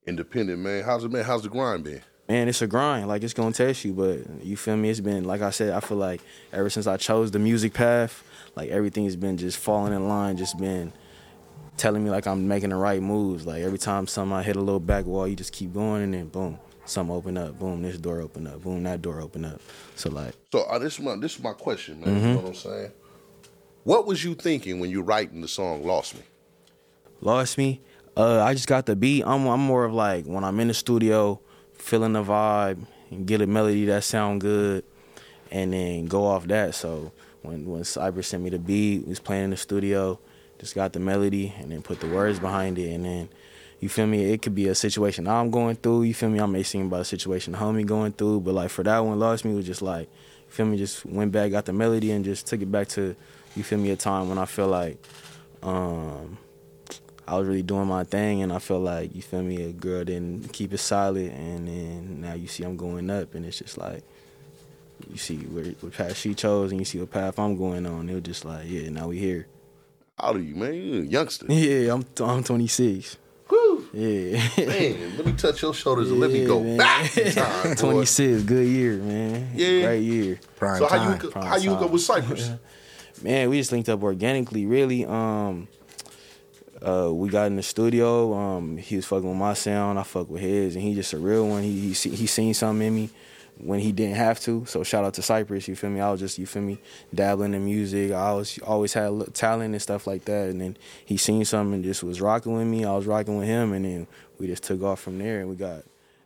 Independent 0.06 0.58
man. 0.58 0.82
How's 0.82 1.04
it 1.04 1.12
man? 1.12 1.22
How's 1.22 1.42
the 1.42 1.48
grind 1.48 1.84
been? 1.84 2.02
Man, 2.32 2.49
it's 2.49 2.62
a 2.62 2.67
grind. 2.67 3.08
Like 3.08 3.23
it's 3.23 3.34
gonna 3.34 3.52
test 3.52 3.84
you, 3.84 3.93
but 3.93 4.44
you 4.44 4.56
feel 4.56 4.76
me? 4.76 4.88
It's 4.88 5.00
been 5.00 5.25
like 5.25 5.43
I 5.43 5.50
said. 5.50 5.73
I 5.75 5.81
feel 5.81 5.99
like 5.99 6.23
ever 6.52 6.70
since 6.70 6.87
I 6.87 6.96
chose 6.96 7.31
the 7.31 7.38
music 7.38 7.75
path, 7.75 8.25
like 8.56 8.70
everything's 8.70 9.17
been 9.17 9.37
just 9.37 9.58
falling 9.58 9.93
in 9.93 10.08
line. 10.08 10.37
Just 10.38 10.58
been 10.58 10.93
telling 11.76 12.02
me 12.02 12.11
like 12.11 12.26
I'm 12.26 12.49
making 12.49 12.70
the 12.70 12.76
right 12.76 13.02
moves. 13.02 13.46
Like 13.46 13.62
every 13.62 13.79
time 13.79 14.06
something 14.06 14.32
I 14.34 14.43
hit 14.43 14.56
a 14.56 14.61
little 14.61 14.81
back 14.81 15.05
wall, 15.05 15.29
you 15.29 15.37
just 15.37 15.52
keep 15.52 15.75
going, 15.75 16.02
and 16.02 16.14
then 16.14 16.29
boom, 16.29 16.58
something 16.87 17.14
open 17.14 17.37
up. 17.37 17.58
Boom, 17.58 17.82
this 17.82 17.99
door 17.99 18.20
open 18.23 18.46
up. 18.46 18.62
Boom, 18.62 18.82
that 18.84 19.02
door 19.02 19.20
open 19.20 19.44
up. 19.44 19.61
So 19.94 20.08
like, 20.08 20.34
So 20.52 20.62
uh, 20.62 20.79
this 20.79 20.94
is 20.99 21.05
my 21.05 21.17
this 21.17 21.37
is 21.37 21.43
my 21.43 21.52
question, 21.52 22.00
man. 22.00 22.14
You 22.17 22.29
know 22.29 22.37
what 22.37 22.46
I'm 22.46 22.55
saying? 22.55 22.93
What 23.84 24.06
was 24.06 24.25
you 24.25 24.34
thinking 24.34 24.81
when 24.81 24.90
you 24.90 25.02
writing 25.02 25.43
the 25.43 25.49
song 25.49 25.84
"Lost 25.84 26.14
Me"? 26.14 26.23
lost 27.20 27.58
me. 27.58 27.81
Uh, 28.17 28.43
I 28.43 28.55
just 28.55 28.67
got 28.69 28.87
the 28.87 28.96
beat. 28.96 29.23
I'm 29.26 29.46
I'm 29.46 29.61
more 29.61 29.84
of 29.84 29.93
like 29.93 30.25
when 30.25 30.44
I'm 30.44 30.58
in 30.61 30.69
the 30.69 30.75
studio, 30.75 31.40
feeling 31.82 32.12
the 32.12 32.23
vibe 32.23 32.87
and 33.11 33.26
get 33.26 33.40
a 33.40 33.46
melody 33.46 33.84
that 33.87 34.05
sound 34.05 34.40
good, 34.40 34.84
and 35.50 35.73
then 35.73 36.06
go 36.06 36.25
off 36.25 36.46
that. 36.46 36.75
So 36.75 37.12
when 37.43 37.67
when 37.67 37.82
Cyber 37.82 38.25
sent 38.25 38.43
me 38.43 38.50
the 38.50 38.58
beat, 38.58 39.06
was 39.06 39.20
playing 39.20 39.44
in 39.44 39.50
the 39.50 39.56
studio, 39.56 40.19
just 40.58 40.75
got 40.75 40.93
the 40.93 41.00
melody 41.00 41.52
and 41.58 41.70
then 41.70 41.82
put 41.82 42.00
the 42.00 42.08
words 42.08 42.38
behind 42.38 42.79
it, 42.79 42.93
and 42.93 43.05
then. 43.05 43.29
You 43.81 43.88
feel 43.88 44.06
me? 44.06 44.32
It 44.32 44.43
could 44.43 44.55
be 44.55 44.69
a 44.69 44.76
situation 44.76 45.26
I'm 45.26 45.50
going 45.50 45.75
through. 45.75 46.05
You 46.05 46.14
feel 46.14 46.31
me? 46.31 46.38
I 46.38 46.46
may 46.46 46.62
sing 46.62 46.82
about 46.82 47.00
a 47.00 47.05
situation 47.05 47.52
the 47.52 47.58
homie 47.58 47.84
going 47.84 48.12
through, 48.12 48.43
but 48.43 48.55
like 48.55 48.70
for 48.70 48.84
that 48.84 49.00
one, 49.00 49.19
lost 49.19 49.44
me 49.44 49.52
was 49.55 49.67
just 49.67 49.82
like, 49.82 50.08
you 50.46 50.50
feel 50.50 50.67
me? 50.67 50.76
Just 50.79 51.05
went 51.05 51.32
back, 51.32 51.50
got 51.50 51.64
the 51.64 51.73
melody, 51.73 52.12
and 52.12 52.25
just 52.25 52.46
took 52.46 52.62
it 52.62 52.70
back 52.70 52.87
to, 52.90 53.17
you 53.56 53.64
feel 53.64 53.81
me? 53.81 53.90
A 53.90 53.96
time 53.96 54.29
when 54.29 54.38
I 54.38 54.44
feel 54.44 54.69
like, 54.69 55.05
um, 55.64 56.38
I 57.26 57.38
was 57.38 57.46
really 57.46 57.62
doing 57.62 57.86
my 57.86 58.04
thing, 58.04 58.42
and 58.42 58.52
I 58.52 58.58
felt 58.58 58.82
like 58.82 59.14
you 59.14 59.22
feel 59.22 59.42
me. 59.42 59.62
A 59.64 59.72
girl 59.72 60.04
didn't 60.04 60.52
keep 60.52 60.72
it 60.72 60.78
solid, 60.78 61.30
and 61.32 61.69
then 61.69 62.20
now 62.20 62.34
you 62.34 62.48
see 62.48 62.64
I'm 62.64 62.76
going 62.76 63.10
up, 63.10 63.34
and 63.34 63.44
it's 63.46 63.58
just 63.58 63.78
like 63.78 64.02
you 65.10 65.16
see 65.16 65.36
where 65.38 65.64
what 65.80 65.92
path 65.92 66.16
she 66.16 66.34
chose, 66.34 66.70
and 66.72 66.80
you 66.80 66.84
see 66.84 66.98
what 66.98 67.10
path 67.10 67.38
I'm 67.38 67.56
going 67.56 67.86
on. 67.86 68.08
It 68.08 68.14
was 68.14 68.22
just 68.22 68.44
like, 68.44 68.66
yeah, 68.69 68.88
now 68.90 69.08
we 69.08 69.19
here. 69.19 69.46
How 70.19 70.28
old 70.28 70.36
are 70.36 70.40
you, 70.40 70.54
man? 70.54 70.74
You 70.74 71.02
a 71.02 71.04
youngster. 71.04 71.46
Yeah, 71.52 71.94
I'm 71.94 72.04
I'm 72.20 72.42
26. 72.44 73.16
Woo! 73.50 73.86
Yeah, 73.92 74.42
Man, 74.56 75.16
let 75.19 75.26
me 75.26 75.32
touch 75.32 75.60
your 75.60 75.74
shoulders 75.74 76.10
and 76.10 76.19
let 76.20 76.30
me 76.30 76.46
go 76.46 76.60
man. 76.62 76.78
back 76.78 77.16
in 77.19 77.32
time. 77.32 77.76
26, 77.76 78.44
good 78.44 78.66
year, 78.66 78.96
man. 78.96 79.50
Yeah. 79.54 79.82
great 79.82 80.00
year. 80.02 80.40
Prime 80.56 80.78
So 80.78 80.86
how 80.86 81.12
you 81.12 81.30
Prime 81.30 81.44
how 81.44 81.56
you 81.56 81.70
hook 81.70 81.82
up 81.82 81.90
with 81.90 82.02
Cypress? 82.02 82.50
Man, 83.22 83.50
we 83.50 83.58
just 83.58 83.70
linked 83.70 83.88
up 83.88 84.02
organically, 84.02 84.66
really. 84.66 85.04
Um, 85.04 85.69
uh, 86.82 87.12
we 87.12 87.29
got 87.29 87.46
in 87.46 87.56
the 87.56 87.62
studio. 87.62 88.34
Um, 88.34 88.76
he 88.76 88.96
was 88.96 89.06
fucking 89.06 89.29
with 89.29 89.38
my 89.38 89.55
sound. 89.55 89.99
I 89.99 90.02
fuck 90.02 90.29
with 90.29 90.43
his, 90.43 90.75
and 90.75 90.82
he 90.82 90.94
just 90.94 91.12
a 91.12 91.19
real 91.19 91.49
one. 91.49 91.62
He 91.62 91.93
he, 91.93 92.11
he 92.11 92.26
seen 92.26 92.55
something 92.55 92.87
in 92.87 92.94
me 92.94 93.11
when 93.58 93.79
he 93.79 93.93
didn't 93.93 94.17
have 94.17 94.40
to. 94.40 94.64
So 94.67 94.82
shout 94.82 95.05
out 95.05 95.14
to 95.14 95.23
Cypress. 95.23 95.69
You 95.69 95.76
feel 95.76 95.90
me? 95.90 96.00
I 96.00 96.11
was 96.11 96.20
just 96.20 96.38
you 96.38 96.46
feel 96.46 96.62
me 96.62 96.79
dabbling 97.14 97.55
in 97.55 97.64
music. 97.64 98.12
I 98.12 98.26
always 98.26 98.58
always 98.61 98.93
had 98.93 99.34
talent 99.34 99.75
and 99.75 99.82
stuff 99.82 100.06
like 100.06 100.25
that. 100.25 100.49
And 100.49 100.61
then 100.61 100.76
he 101.05 101.17
seen 101.17 101.44
something 101.44 101.75
and 101.75 101.84
just 101.84 102.02
was 102.02 102.20
rocking 102.20 102.55
with 102.55 102.67
me. 102.67 102.84
I 102.84 102.94
was 102.94 103.06
rocking 103.06 103.38
with 103.38 103.46
him, 103.46 103.73
and 103.73 103.84
then 103.84 104.06
we 104.38 104.46
just 104.46 104.64
took 104.64 104.82
off 104.82 105.00
from 105.00 105.19
there. 105.19 105.40
And 105.40 105.49
we 105.49 105.56
got 105.56 105.84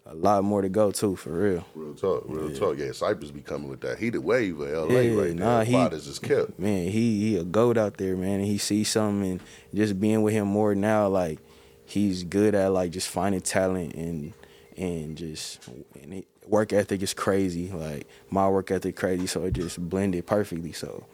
a 0.09 0.15
lot 0.15 0.45
more 0.45 0.63
to 0.63 0.69
go 0.69 0.91
too, 0.93 1.17
for 1.17 1.31
real. 1.31 1.65
Real 1.75 1.95
talk, 1.95 2.25
real 2.27 2.53
talk. 2.57 2.79
Yeah, 2.79 2.93
Cypress 2.93 3.31
be 3.31 3.41
coming 3.41 3.69
with 3.69 3.81
that 3.81 3.99
heated 3.99 4.19
wave 4.25 4.61
of 4.61 4.69
LA 4.91 5.01
Yeah, 5.01 5.21
right 5.21 5.35
nah, 5.35 5.57
there. 5.57 5.65
he- 5.65 5.73
Fathers 5.73 6.07
is 6.07 6.19
kept. 6.19 6.59
man, 6.59 6.89
he 6.89 7.21
he 7.21 7.37
a 7.37 7.45
goat 7.45 7.77
out 7.77 7.97
there, 7.97 8.17
man. 8.17 8.39
And 8.41 8.47
he 8.47 8.59
sees 8.59 8.89
something, 8.89 9.33
and 9.33 9.41
just 9.75 9.99
being 10.01 10.23
with 10.23 10.33
him 10.33 10.47
more 10.49 10.75
now, 10.75 11.09
like 11.09 11.39
he's 11.85 12.23
good 12.25 12.55
at 12.55 12.73
like 12.73 12.91
just 12.93 13.09
finding 13.09 13.41
talent 13.41 13.95
and 13.95 14.33
and 14.77 15.17
just 15.17 15.67
and 16.03 16.15
it, 16.15 16.27
work 16.47 16.73
ethic 16.73 17.03
is 17.03 17.13
crazy. 17.15 17.71
Like 17.73 18.07
my 18.31 18.49
work 18.49 18.71
ethic 18.71 18.95
crazy, 18.97 19.27
so 19.27 19.45
it 19.45 19.55
just 19.55 19.81
blended 19.89 20.27
perfectly. 20.27 20.73
So 20.73 21.05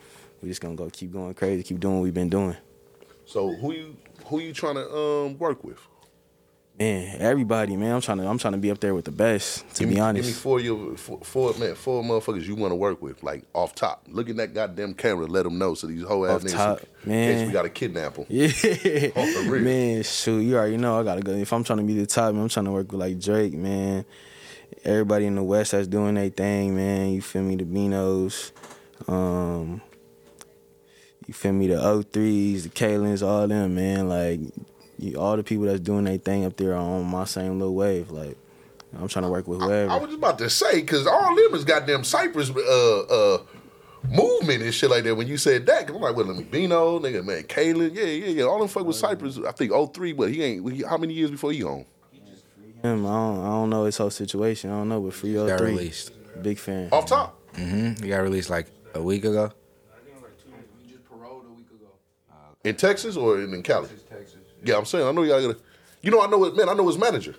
we 0.42 0.48
just 0.48 0.60
gonna 0.60 0.74
go 0.74 0.90
keep 0.90 1.12
going 1.12 1.32
crazy, 1.34 1.62
keep 1.62 1.80
doing 1.80 1.96
what 1.96 2.02
we've 2.02 2.12
been 2.14 2.28
doing. 2.28 2.56
So 3.24 3.54
who 3.54 3.72
you 3.72 3.96
who 4.26 4.38
you 4.40 4.52
trying 4.52 4.74
to 4.74 4.86
um 4.94 5.38
work 5.38 5.64
with? 5.64 5.78
Man, 6.82 7.16
everybody, 7.20 7.76
man, 7.76 7.94
I'm 7.94 8.00
trying 8.00 8.18
to 8.18 8.26
I'm 8.26 8.38
trying 8.38 8.54
to 8.54 8.58
be 8.58 8.68
up 8.72 8.80
there 8.80 8.92
with 8.92 9.04
the 9.04 9.12
best. 9.12 9.68
To 9.76 9.80
give 9.84 9.88
be 9.90 9.94
me, 9.94 10.00
honest, 10.00 10.26
give 10.26 10.34
me 10.36 10.40
four 10.40 10.58
your 10.58 10.96
four, 10.96 11.20
four 11.22 11.54
man 11.54 11.76
four 11.76 12.02
motherfuckers 12.02 12.42
you 12.44 12.56
want 12.56 12.72
to 12.72 12.74
work 12.74 13.00
with, 13.00 13.22
like 13.22 13.44
off 13.54 13.72
top. 13.76 14.04
Look 14.10 14.28
at 14.28 14.36
that 14.38 14.52
goddamn 14.52 14.94
camera, 14.94 15.26
let 15.26 15.44
them 15.44 15.58
know 15.58 15.74
so 15.74 15.86
these 15.86 16.02
whole 16.02 16.26
ass 16.26 16.36
Off 16.36 16.42
niggas. 16.42 16.52
top, 16.52 16.80
in 17.04 17.08
man. 17.10 17.38
case 17.38 17.46
we 17.46 17.52
got 17.52 17.62
to 17.62 17.70
kidnap 17.70 18.14
them. 18.14 18.26
Yeah, 18.28 18.46
Off 18.48 19.14
the 19.14 19.46
rip. 19.48 19.62
man. 19.62 20.02
Shoot, 20.02 20.40
you 20.40 20.56
already 20.56 20.76
know 20.76 20.98
I 20.98 21.04
gotta 21.04 21.20
go. 21.22 21.30
If 21.30 21.52
I'm 21.52 21.62
trying 21.62 21.78
to 21.78 21.84
be 21.84 21.94
the 21.94 22.06
top, 22.06 22.34
man, 22.34 22.42
I'm 22.42 22.48
trying 22.48 22.66
to 22.66 22.72
work 22.72 22.90
with 22.90 23.00
like 23.00 23.20
Drake, 23.20 23.52
man. 23.54 24.04
Everybody 24.84 25.26
in 25.26 25.36
the 25.36 25.44
West 25.44 25.70
that's 25.70 25.86
doing 25.86 26.16
their 26.16 26.30
thing, 26.30 26.74
man. 26.74 27.12
You 27.12 27.22
feel 27.22 27.42
me? 27.42 27.54
The 27.54 27.64
Binos, 27.64 28.50
um, 29.06 29.80
you 31.28 31.34
feel 31.34 31.52
me? 31.52 31.68
The 31.68 31.74
03s, 31.76 32.64
the 32.64 32.68
Kalins, 32.70 33.24
all 33.24 33.46
them, 33.46 33.76
man. 33.76 34.08
Like 34.08 34.40
you, 35.02 35.16
all 35.18 35.36
the 35.36 35.42
people 35.42 35.64
that's 35.64 35.80
doing 35.80 36.04
their 36.04 36.18
thing 36.18 36.44
up 36.44 36.56
there 36.56 36.72
are 36.72 36.78
on 36.78 37.04
my 37.06 37.24
same 37.24 37.58
little 37.58 37.74
wave. 37.74 38.10
Like 38.10 38.36
I'm 38.98 39.08
trying 39.08 39.24
to 39.24 39.30
work 39.30 39.46
with 39.48 39.60
whoever. 39.60 39.90
I 39.90 39.96
was 39.96 40.06
just 40.08 40.18
about 40.18 40.38
to 40.38 40.50
say 40.50 40.80
because 40.80 41.06
all 41.06 41.34
them 41.34 41.54
is 41.54 41.64
goddamn 41.64 42.04
Cypress 42.04 42.50
uh 42.50 43.00
uh 43.00 43.38
movement 44.08 44.62
and 44.62 44.74
shit 44.74 44.90
like 44.90 45.04
that. 45.04 45.14
When 45.14 45.28
you 45.28 45.36
said 45.36 45.66
that, 45.66 45.90
i 45.90 45.94
I'm 45.94 46.00
like, 46.00 46.16
well, 46.16 46.26
let 46.26 46.36
me 46.36 46.44
Bino, 46.44 46.98
nigga, 46.98 47.24
man, 47.24 47.44
Kalen, 47.44 47.94
yeah, 47.94 48.04
yeah, 48.04 48.26
yeah. 48.26 48.44
All 48.44 48.58
them 48.58 48.68
fuck 48.68 48.86
with 48.86 48.96
Cypress. 48.96 49.38
I 49.38 49.52
think 49.52 49.72
03, 49.72 50.12
but 50.12 50.30
he 50.30 50.42
ain't. 50.42 50.72
He, 50.72 50.82
how 50.82 50.96
many 50.96 51.14
years 51.14 51.30
before 51.30 51.52
he 51.52 51.62
on? 51.62 51.84
him, 52.82 53.06
I 53.06 53.10
don't, 53.10 53.40
I 53.44 53.48
don't 53.48 53.70
know 53.70 53.84
his 53.84 53.96
whole 53.96 54.10
situation. 54.10 54.70
I 54.70 54.74
don't 54.74 54.88
know, 54.88 55.00
but 55.00 55.14
Free 55.14 55.34
Got 55.34 55.58
03, 55.58 55.70
released. 55.70 56.12
big 56.42 56.58
fan. 56.58 56.88
Off 56.92 57.06
top. 57.06 57.38
Mm-hmm. 57.54 58.02
He 58.02 58.08
got 58.08 58.18
released 58.18 58.50
like 58.50 58.66
a 58.94 59.02
week 59.02 59.24
ago. 59.24 59.52
We 60.80 60.90
just 60.90 61.08
paroled 61.08 61.44
a 61.46 61.50
week 61.50 61.66
ago. 61.70 61.90
In 62.64 62.76
Texas 62.76 63.16
or 63.16 63.40
in, 63.40 63.54
in 63.54 63.62
Cali? 63.62 63.86
Texas, 63.86 64.04
Texas. 64.08 64.41
Yeah, 64.64 64.76
I'm 64.78 64.84
saying 64.84 65.06
I 65.06 65.12
know 65.12 65.22
y'all 65.22 65.40
gotta. 65.40 65.60
You 66.02 66.10
know, 66.10 66.20
I 66.20 66.26
know 66.26 66.44
it, 66.44 66.56
man. 66.56 66.68
I 66.68 66.74
know 66.74 66.86
his 66.86 66.98
manager. 66.98 67.34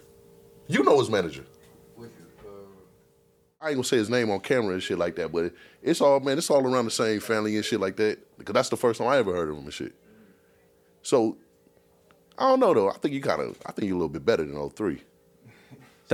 You 0.67 0.83
know 0.83 0.99
his 0.99 1.09
manager. 1.09 1.45
Uh, 1.99 2.03
I 3.61 3.67
ain't 3.69 3.75
gonna 3.75 3.83
say 3.83 3.97
his 3.97 4.09
name 4.09 4.29
on 4.31 4.39
camera 4.39 4.73
and 4.73 4.83
shit 4.83 4.97
like 4.97 5.15
that, 5.15 5.31
but 5.31 5.53
it's 5.81 6.01
all 6.01 6.19
man. 6.19 6.37
It's 6.37 6.49
all 6.49 6.65
around 6.65 6.85
the 6.85 6.91
same 6.91 7.19
family 7.19 7.55
and 7.55 7.65
shit 7.65 7.79
like 7.79 7.95
that. 7.97 8.19
Because 8.37 8.53
that's 8.53 8.69
the 8.69 8.77
first 8.77 8.99
time 8.99 9.07
I 9.07 9.17
ever 9.17 9.33
heard 9.33 9.49
of 9.49 9.57
him 9.57 9.63
and 9.63 9.73
shit. 9.73 9.93
So 11.01 11.37
I 12.37 12.49
don't 12.49 12.59
know 12.59 12.73
though. 12.73 12.89
I 12.89 12.97
think 12.97 13.13
you 13.13 13.21
kind 13.21 13.41
of. 13.41 13.57
I 13.65 13.71
think 13.71 13.87
you're 13.87 13.95
a 13.95 13.99
little 13.99 14.09
bit 14.09 14.25
better 14.25 14.43
than 14.45 14.69
03. 14.69 15.01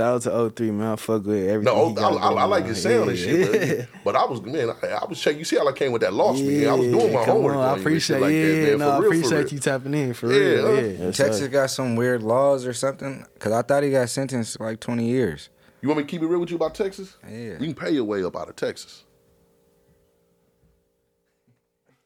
Shout 0.00 0.26
out 0.26 0.50
to 0.50 0.50
03, 0.56 0.70
man. 0.70 0.92
I 0.92 0.96
fuck 0.96 1.24
with 1.24 1.48
everything. 1.48 1.64
No, 1.74 1.94
I, 1.98 2.08
I, 2.14 2.32
I 2.32 2.44
like 2.44 2.62
on. 2.62 2.68
his 2.70 2.82
sound 2.82 3.10
and 3.10 3.18
shit. 3.18 3.88
But, 3.92 4.04
but 4.04 4.16
I 4.16 4.24
was 4.24 4.40
man, 4.40 4.70
I, 4.82 4.86
I 4.86 5.04
was 5.06 5.20
checking. 5.20 5.38
You 5.38 5.44
see 5.44 5.56
how 5.56 5.68
I 5.68 5.72
came 5.72 5.92
with 5.92 6.00
that 6.02 6.14
lost 6.14 6.42
me? 6.42 6.66
I 6.66 6.72
was 6.72 6.86
doing 6.88 7.12
my 7.12 7.24
come 7.24 7.34
homework. 7.34 7.56
on, 7.56 7.62
on 7.62 7.78
I 7.78 7.80
appreciate, 7.80 8.16
shit 8.16 8.22
like 8.22 8.32
yeah, 8.32 8.46
that, 8.46 8.68
man. 8.70 8.78
no, 8.78 8.86
for 8.86 8.90
I 8.92 8.98
real, 8.98 9.00
for 9.00 9.06
appreciate 9.18 9.38
real. 9.44 9.52
you 9.52 9.58
tapping 9.58 9.94
in 9.94 10.14
for 10.14 10.32
Yeah, 10.32 10.38
real. 10.38 10.66
huh? 10.66 10.82
Yeah, 11.04 11.10
Texas 11.10 11.38
sir. 11.38 11.48
got 11.48 11.70
some 11.70 11.96
weird 11.96 12.22
laws 12.22 12.64
or 12.66 12.72
something. 12.72 13.26
Cause 13.38 13.52
I 13.52 13.60
thought 13.62 13.82
he 13.82 13.90
got 13.90 14.08
sentenced 14.08 14.58
like 14.58 14.80
20 14.80 15.04
years. 15.04 15.50
You 15.82 15.88
want 15.88 15.98
me 15.98 16.04
to 16.04 16.10
keep 16.10 16.22
it 16.22 16.26
real 16.26 16.40
with 16.40 16.50
you 16.50 16.56
about 16.56 16.74
Texas? 16.74 17.16
Yeah. 17.28 17.52
You 17.52 17.58
can 17.58 17.74
pay 17.74 17.90
your 17.90 18.04
way 18.04 18.24
up 18.24 18.36
out 18.36 18.48
of 18.48 18.56
Texas. 18.56 19.04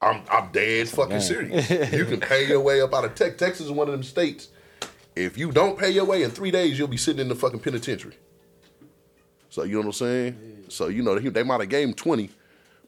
I'm 0.03 0.23
I'm 0.31 0.51
dead 0.53 0.89
fucking 0.89 1.21
serious. 1.21 1.71
you 1.93 2.05
can 2.05 2.21
pay 2.21 2.47
your 2.47 2.61
way 2.61 2.81
up 2.81 2.93
out 2.93 3.05
of 3.05 3.15
Texas. 3.15 3.39
Texas 3.39 3.67
is 3.67 3.73
one 3.73 3.89
of 3.89 3.93
them 3.93 4.03
states. 4.03 4.49
If 5.17 5.39
you 5.39 5.53
don't 5.53 5.79
pay 5.79 5.91
your 5.91 6.05
way 6.05 6.23
in 6.23 6.31
three 6.31 6.51
days, 6.51 6.79
you'll 6.79 6.89
be 6.89 6.97
sitting 6.97 7.21
in 7.21 7.29
the 7.29 7.35
fucking 7.37 7.61
penitentiary. 7.61 8.17
So 9.51 9.63
you 9.63 9.75
know 9.75 9.79
what 9.81 9.87
I'm 9.87 9.93
saying? 9.93 10.65
So 10.69 10.89
you 10.89 11.03
know 11.03 11.19
they, 11.19 11.29
they 11.29 11.43
might 11.43 11.61
have 11.61 11.69
gave 11.69 11.87
him 11.87 11.95
twenty, 11.95 12.31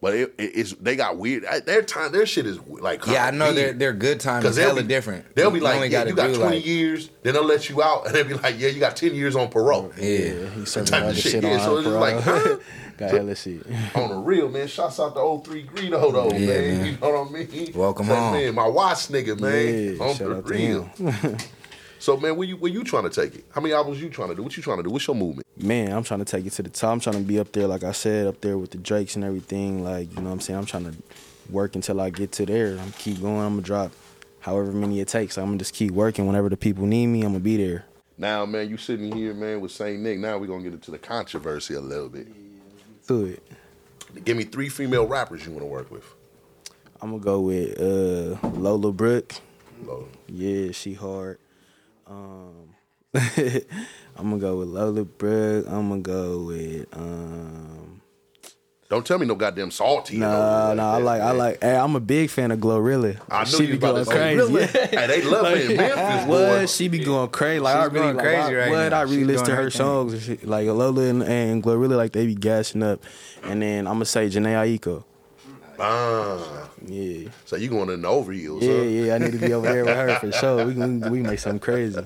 but 0.01 0.15
it, 0.15 0.35
it, 0.37 0.51
it's 0.57 0.73
they 0.75 0.97
got 0.97 1.17
weird. 1.17 1.45
Their 1.65 1.83
time, 1.83 2.11
their 2.11 2.27
shit 2.27 2.45
is 2.47 2.59
like 2.67 3.07
Yeah, 3.07 3.27
I 3.27 3.31
know 3.31 3.53
their 3.53 3.73
their 3.73 3.93
good 3.93 4.19
time 4.19 4.45
is 4.45 4.57
hella 4.57 4.83
be, 4.83 4.89
different. 4.89 5.35
They'll 5.37 5.51
be 5.53 5.59
You 5.59 5.65
like, 5.65 5.91
yeah, 5.93 6.05
you 6.05 6.15
got 6.15 6.35
20 6.35 6.39
like- 6.57 6.67
years, 6.67 7.11
then 7.23 7.35
they'll 7.35 7.45
let 7.45 7.69
you 7.69 7.83
out, 7.83 8.07
and 8.07 8.15
they'll 8.15 8.25
be 8.27 8.35
like, 8.35 8.59
yeah, 8.59 8.69
you 8.69 8.81
got 8.81 8.97
10 8.97 9.15
years 9.15 9.37
on 9.37 9.49
parole. 9.49 9.93
Yeah. 9.97 10.49
He 10.51 10.65
serving 10.65 10.87
type 10.91 11.05
of 11.05 11.17
shit, 11.17 11.33
shit 11.33 11.43
yeah, 11.45 11.65
so 11.65 11.77
it's 11.79 11.87
bro. 11.87 12.01
like, 12.01 12.21
huh? 12.21 12.57
Got 12.97 13.11
hella 13.11 13.37
shit. 13.37 13.61
on 13.95 14.09
the 14.09 14.17
real, 14.17 14.49
man. 14.49 14.67
Shouts 14.69 14.99
out 14.99 15.15
to 15.15 15.43
03 15.51 15.65
Greedo, 15.67 16.13
though, 16.13 16.31
Yeah, 16.31 16.47
man. 16.47 16.79
man. 16.79 16.87
You 16.87 16.93
know 16.99 17.23
what 17.25 17.29
I 17.29 17.45
mean? 17.45 17.73
Welcome 17.75 18.07
That 18.07 18.19
home. 18.19 18.33
Man, 18.33 18.55
my 18.55 18.67
watch 18.67 19.09
nigga, 19.09 19.39
man. 19.39 19.97
Yeah, 19.97 20.03
on 20.03 20.17
the 20.17 20.43
real. 20.43 20.91
So, 21.99 22.17
man, 22.17 22.37
where 22.37 22.47
you 22.47 22.57
where 22.57 22.71
you 22.71 22.85
trying 22.85 23.05
to 23.05 23.11
take 23.11 23.35
it? 23.35 23.45
How 23.51 23.61
many 23.61 23.75
albums 23.75 24.01
you 24.01 24.11
trying 24.11 24.29
to 24.29 24.35
do? 24.35 24.43
What 24.43 24.57
you 24.57 24.63
trying 24.63 24.77
to 24.79 24.83
do? 24.83 24.91
What's 24.91 25.07
your 25.07 25.17
movement? 25.17 25.47
Man, 25.57 25.93
I'm 25.93 26.05
trying 26.05 26.21
to 26.21 26.27
take 26.27 26.45
it 26.47 26.53
to 26.53 26.63
the 26.63 26.69
top. 26.69 26.93
I'm 26.93 27.01
trying 27.01 27.17
to 27.17 27.23
be 27.23 27.39
up 27.39 27.53
there, 27.53 27.67
like 27.67 27.85
I 27.85 27.93
said, 27.93 28.27
up 28.27 28.41
there 28.41 28.59
with 28.59 28.71
the 28.71 28.79
Drakes 28.79 29.17
and 29.17 29.25
everything. 29.25 29.83
Like, 29.83 30.11
you 30.11 30.17
know 30.17 30.29
what 30.29 30.33
I'm 30.33 30.41
saying? 30.41 30.59
I'm 30.59 30.67
trying 30.67 30.85
to 30.85 30.95
work 31.51 31.75
until 31.75 32.01
I 32.01 32.11
get 32.11 32.33
to 32.33 32.47
there. 32.47 32.79
I'm 32.79 32.93
keep 32.93 33.21
going. 33.21 33.41
I'm 33.41 33.55
gonna 33.55 33.63
drop 33.63 33.93
however 34.41 34.73
many 34.73 35.01
it 35.01 35.09
takes. 35.09 35.39
I'm 35.39 35.47
gonna 35.47 35.59
just 35.59 35.75
keep 35.75 35.93
working. 35.93 36.27
Whenever 36.27 36.49
the 36.49 36.57
people 36.57 36.87
need 36.87 37.07
me, 37.07 37.23
I'm 37.23 37.33
gonna 37.33 37.41
be 37.41 37.57
there. 37.57 37.87
Now, 38.19 38.47
man, 38.47 38.69
you 38.71 38.77
sitting 38.77 39.15
here, 39.15 39.35
man, 39.35 39.61
with 39.61 39.73
Saint 39.73 40.01
Nick. 40.01 40.19
Now 40.19 40.39
we're 40.39 40.47
gonna 40.47 40.63
get 40.63 40.73
into 40.73 40.91
the 40.91 40.99
controversy 40.99 41.75
a 41.75 41.81
little 41.81 42.09
bit. 42.09 42.29
To 43.09 43.27
it. 43.27 43.43
Give 44.25 44.37
me 44.37 44.45
three 44.45 44.69
female 44.69 45.07
rappers 45.07 45.45
you 45.45 45.53
want 45.53 45.63
to 45.63 45.67
work 45.67 45.91
with. 45.91 46.05
I'm 47.01 47.11
gonna 47.11 47.23
go 47.23 47.41
with 47.41 47.79
uh, 47.81 48.49
Lola 48.49 48.93
Brooke. 48.93 49.35
Lola. 49.85 50.07
Yeah, 50.29 50.73
she 50.73 50.95
hard. 50.95 51.39
Um, 52.07 52.75
I'm 53.15 54.31
gonna 54.31 54.39
go 54.39 54.59
with 54.59 54.69
Lola 54.69 55.05
Brooke. 55.05 55.67
I'm 55.69 55.89
gonna 55.89 56.01
go 56.01 56.45
with 56.45 56.87
um. 56.97 58.01
Don't 58.89 59.05
tell 59.05 59.19
me 59.19 59.27
no 59.27 59.35
goddamn 59.35 59.73
salty. 59.73 60.17
Nah, 60.17 60.69
and 60.71 60.77
nah, 60.77 60.93
I 60.95 60.99
that, 61.01 61.05
like, 61.05 61.21
I 61.21 61.31
like. 61.33 61.61
Hey, 61.63 61.75
I'm 61.77 61.97
a 61.97 62.01
big 62.01 62.31
fan 62.31 62.53
of 62.53 62.61
Glorilla. 62.61 63.19
I 63.29 63.43
knew 63.43 63.51
she 63.51 63.63
you 63.65 63.71
be 63.73 63.77
about 63.79 63.95
going 63.95 64.05
say 64.05 64.13
crazy. 64.13 64.37
really? 64.37 64.61
Yeah. 64.63 64.87
Hey, 65.01 65.07
they 65.09 65.23
love 65.23 65.55
me 65.55 65.65
in 65.73 65.77
Memphis, 65.77 66.25
boy. 66.27 66.49
What? 66.61 66.71
She 66.71 66.87
be 66.89 66.99
going 67.01 67.29
crazy. 67.31 67.59
Like 67.61 67.75
I 67.77 67.85
She's 67.85 67.93
really 67.93 68.05
going 68.13 68.17
like, 68.17 68.25
crazy 68.25 68.39
I, 68.41 68.55
right 68.55 68.71
what? 68.71 68.89
now. 68.91 68.99
I 68.99 69.03
really 69.03 69.17
She's 69.19 69.27
listen 69.27 69.47
to 69.47 69.51
her 69.57 69.63
her 69.65 69.71
thing. 69.71 69.79
songs 69.79 70.13
and 70.13 70.23
shit. 70.23 70.47
Like 70.47 70.67
Lola 70.69 71.03
and, 71.03 71.23
and 71.25 71.63
Glorilla, 71.65 71.97
like 71.97 72.13
they 72.13 72.27
be 72.27 72.37
gassing 72.37 72.85
up. 72.85 73.03
And 73.43 73.61
then 73.61 73.89
I'm 73.89 73.95
gonna 73.95 74.05
say 74.05 74.29
Jhené 74.29 74.55
Aiko. 74.79 75.03
Ah, 75.79 76.69
Yeah, 76.87 77.29
so 77.45 77.57
you 77.57 77.69
going 77.69 77.91
in 77.91 78.03
the 78.03 78.09
overheels, 78.09 78.63
yeah, 78.63 78.73
huh? 78.73 78.83
yeah. 78.83 79.15
I 79.15 79.19
need 79.19 79.33
to 79.33 79.39
be 79.39 79.53
over 79.53 79.67
there 79.73 79.85
with 79.85 79.95
her 79.97 80.19
for 80.21 80.33
sure. 80.33 80.65
We 80.67 80.75
can 80.75 81.01
we 81.11 81.19
can 81.19 81.29
make 81.31 81.39
something 81.39 81.61
crazy. 81.61 82.01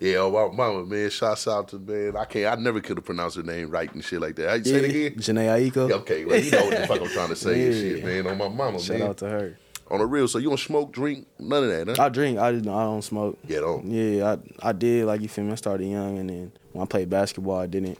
Yeah, 0.00 0.16
oh, 0.18 0.30
my 0.50 0.56
mama, 0.56 0.86
man. 0.86 1.10
Shouts 1.10 1.46
out 1.46 1.68
to 1.68 1.78
man. 1.78 2.16
I 2.16 2.24
can't. 2.24 2.58
I 2.58 2.62
never 2.62 2.80
could 2.80 2.96
have 2.96 3.04
pronounced 3.04 3.36
her 3.36 3.42
name 3.42 3.70
right 3.70 3.92
and 3.92 4.02
shit 4.02 4.20
like 4.20 4.34
that. 4.36 4.48
How 4.48 4.54
you 4.54 4.64
say 4.64 4.70
it 4.76 4.82
Yeah, 4.94 5.06
again? 5.08 5.18
Jhené 5.18 5.70
Aiko. 5.70 5.88
Yeah, 5.90 5.96
okay, 5.96 6.24
well, 6.24 6.40
you 6.40 6.50
know 6.50 6.64
what 6.64 6.76
the 6.78 6.86
fuck 6.86 7.00
I'm 7.02 7.08
trying 7.08 7.28
to 7.28 7.36
say 7.36 7.66
and 7.66 7.74
shit, 8.02 8.04
man. 8.04 8.26
On 8.26 8.38
my 8.38 8.48
mama, 8.48 8.80
Shout 8.80 8.98
man. 8.98 9.08
out 9.08 9.16
to 9.18 9.28
her. 9.28 9.58
On 9.90 9.98
the 9.98 10.06
real, 10.06 10.26
so 10.28 10.38
you 10.38 10.48
don't 10.48 10.58
smoke, 10.60 10.92
drink, 10.92 11.26
none 11.38 11.64
of 11.64 11.68
that, 11.86 11.96
huh? 11.96 12.02
I 12.04 12.08
drink. 12.08 12.38
I 12.38 12.52
just 12.52 12.66
I 12.66 12.84
don't 12.84 13.02
smoke. 13.02 13.38
Yeah, 13.46 13.58
don't. 13.60 13.86
Yeah, 13.90 14.36
I 14.62 14.68
I 14.68 14.72
did 14.72 15.04
like 15.04 15.20
you 15.20 15.28
feel 15.28 15.44
me. 15.44 15.52
I 15.52 15.56
started 15.56 15.84
young, 15.86 16.16
and 16.18 16.30
then 16.30 16.52
when 16.72 16.82
I 16.82 16.86
played 16.86 17.10
basketball, 17.10 17.58
I 17.58 17.66
didn't. 17.66 17.98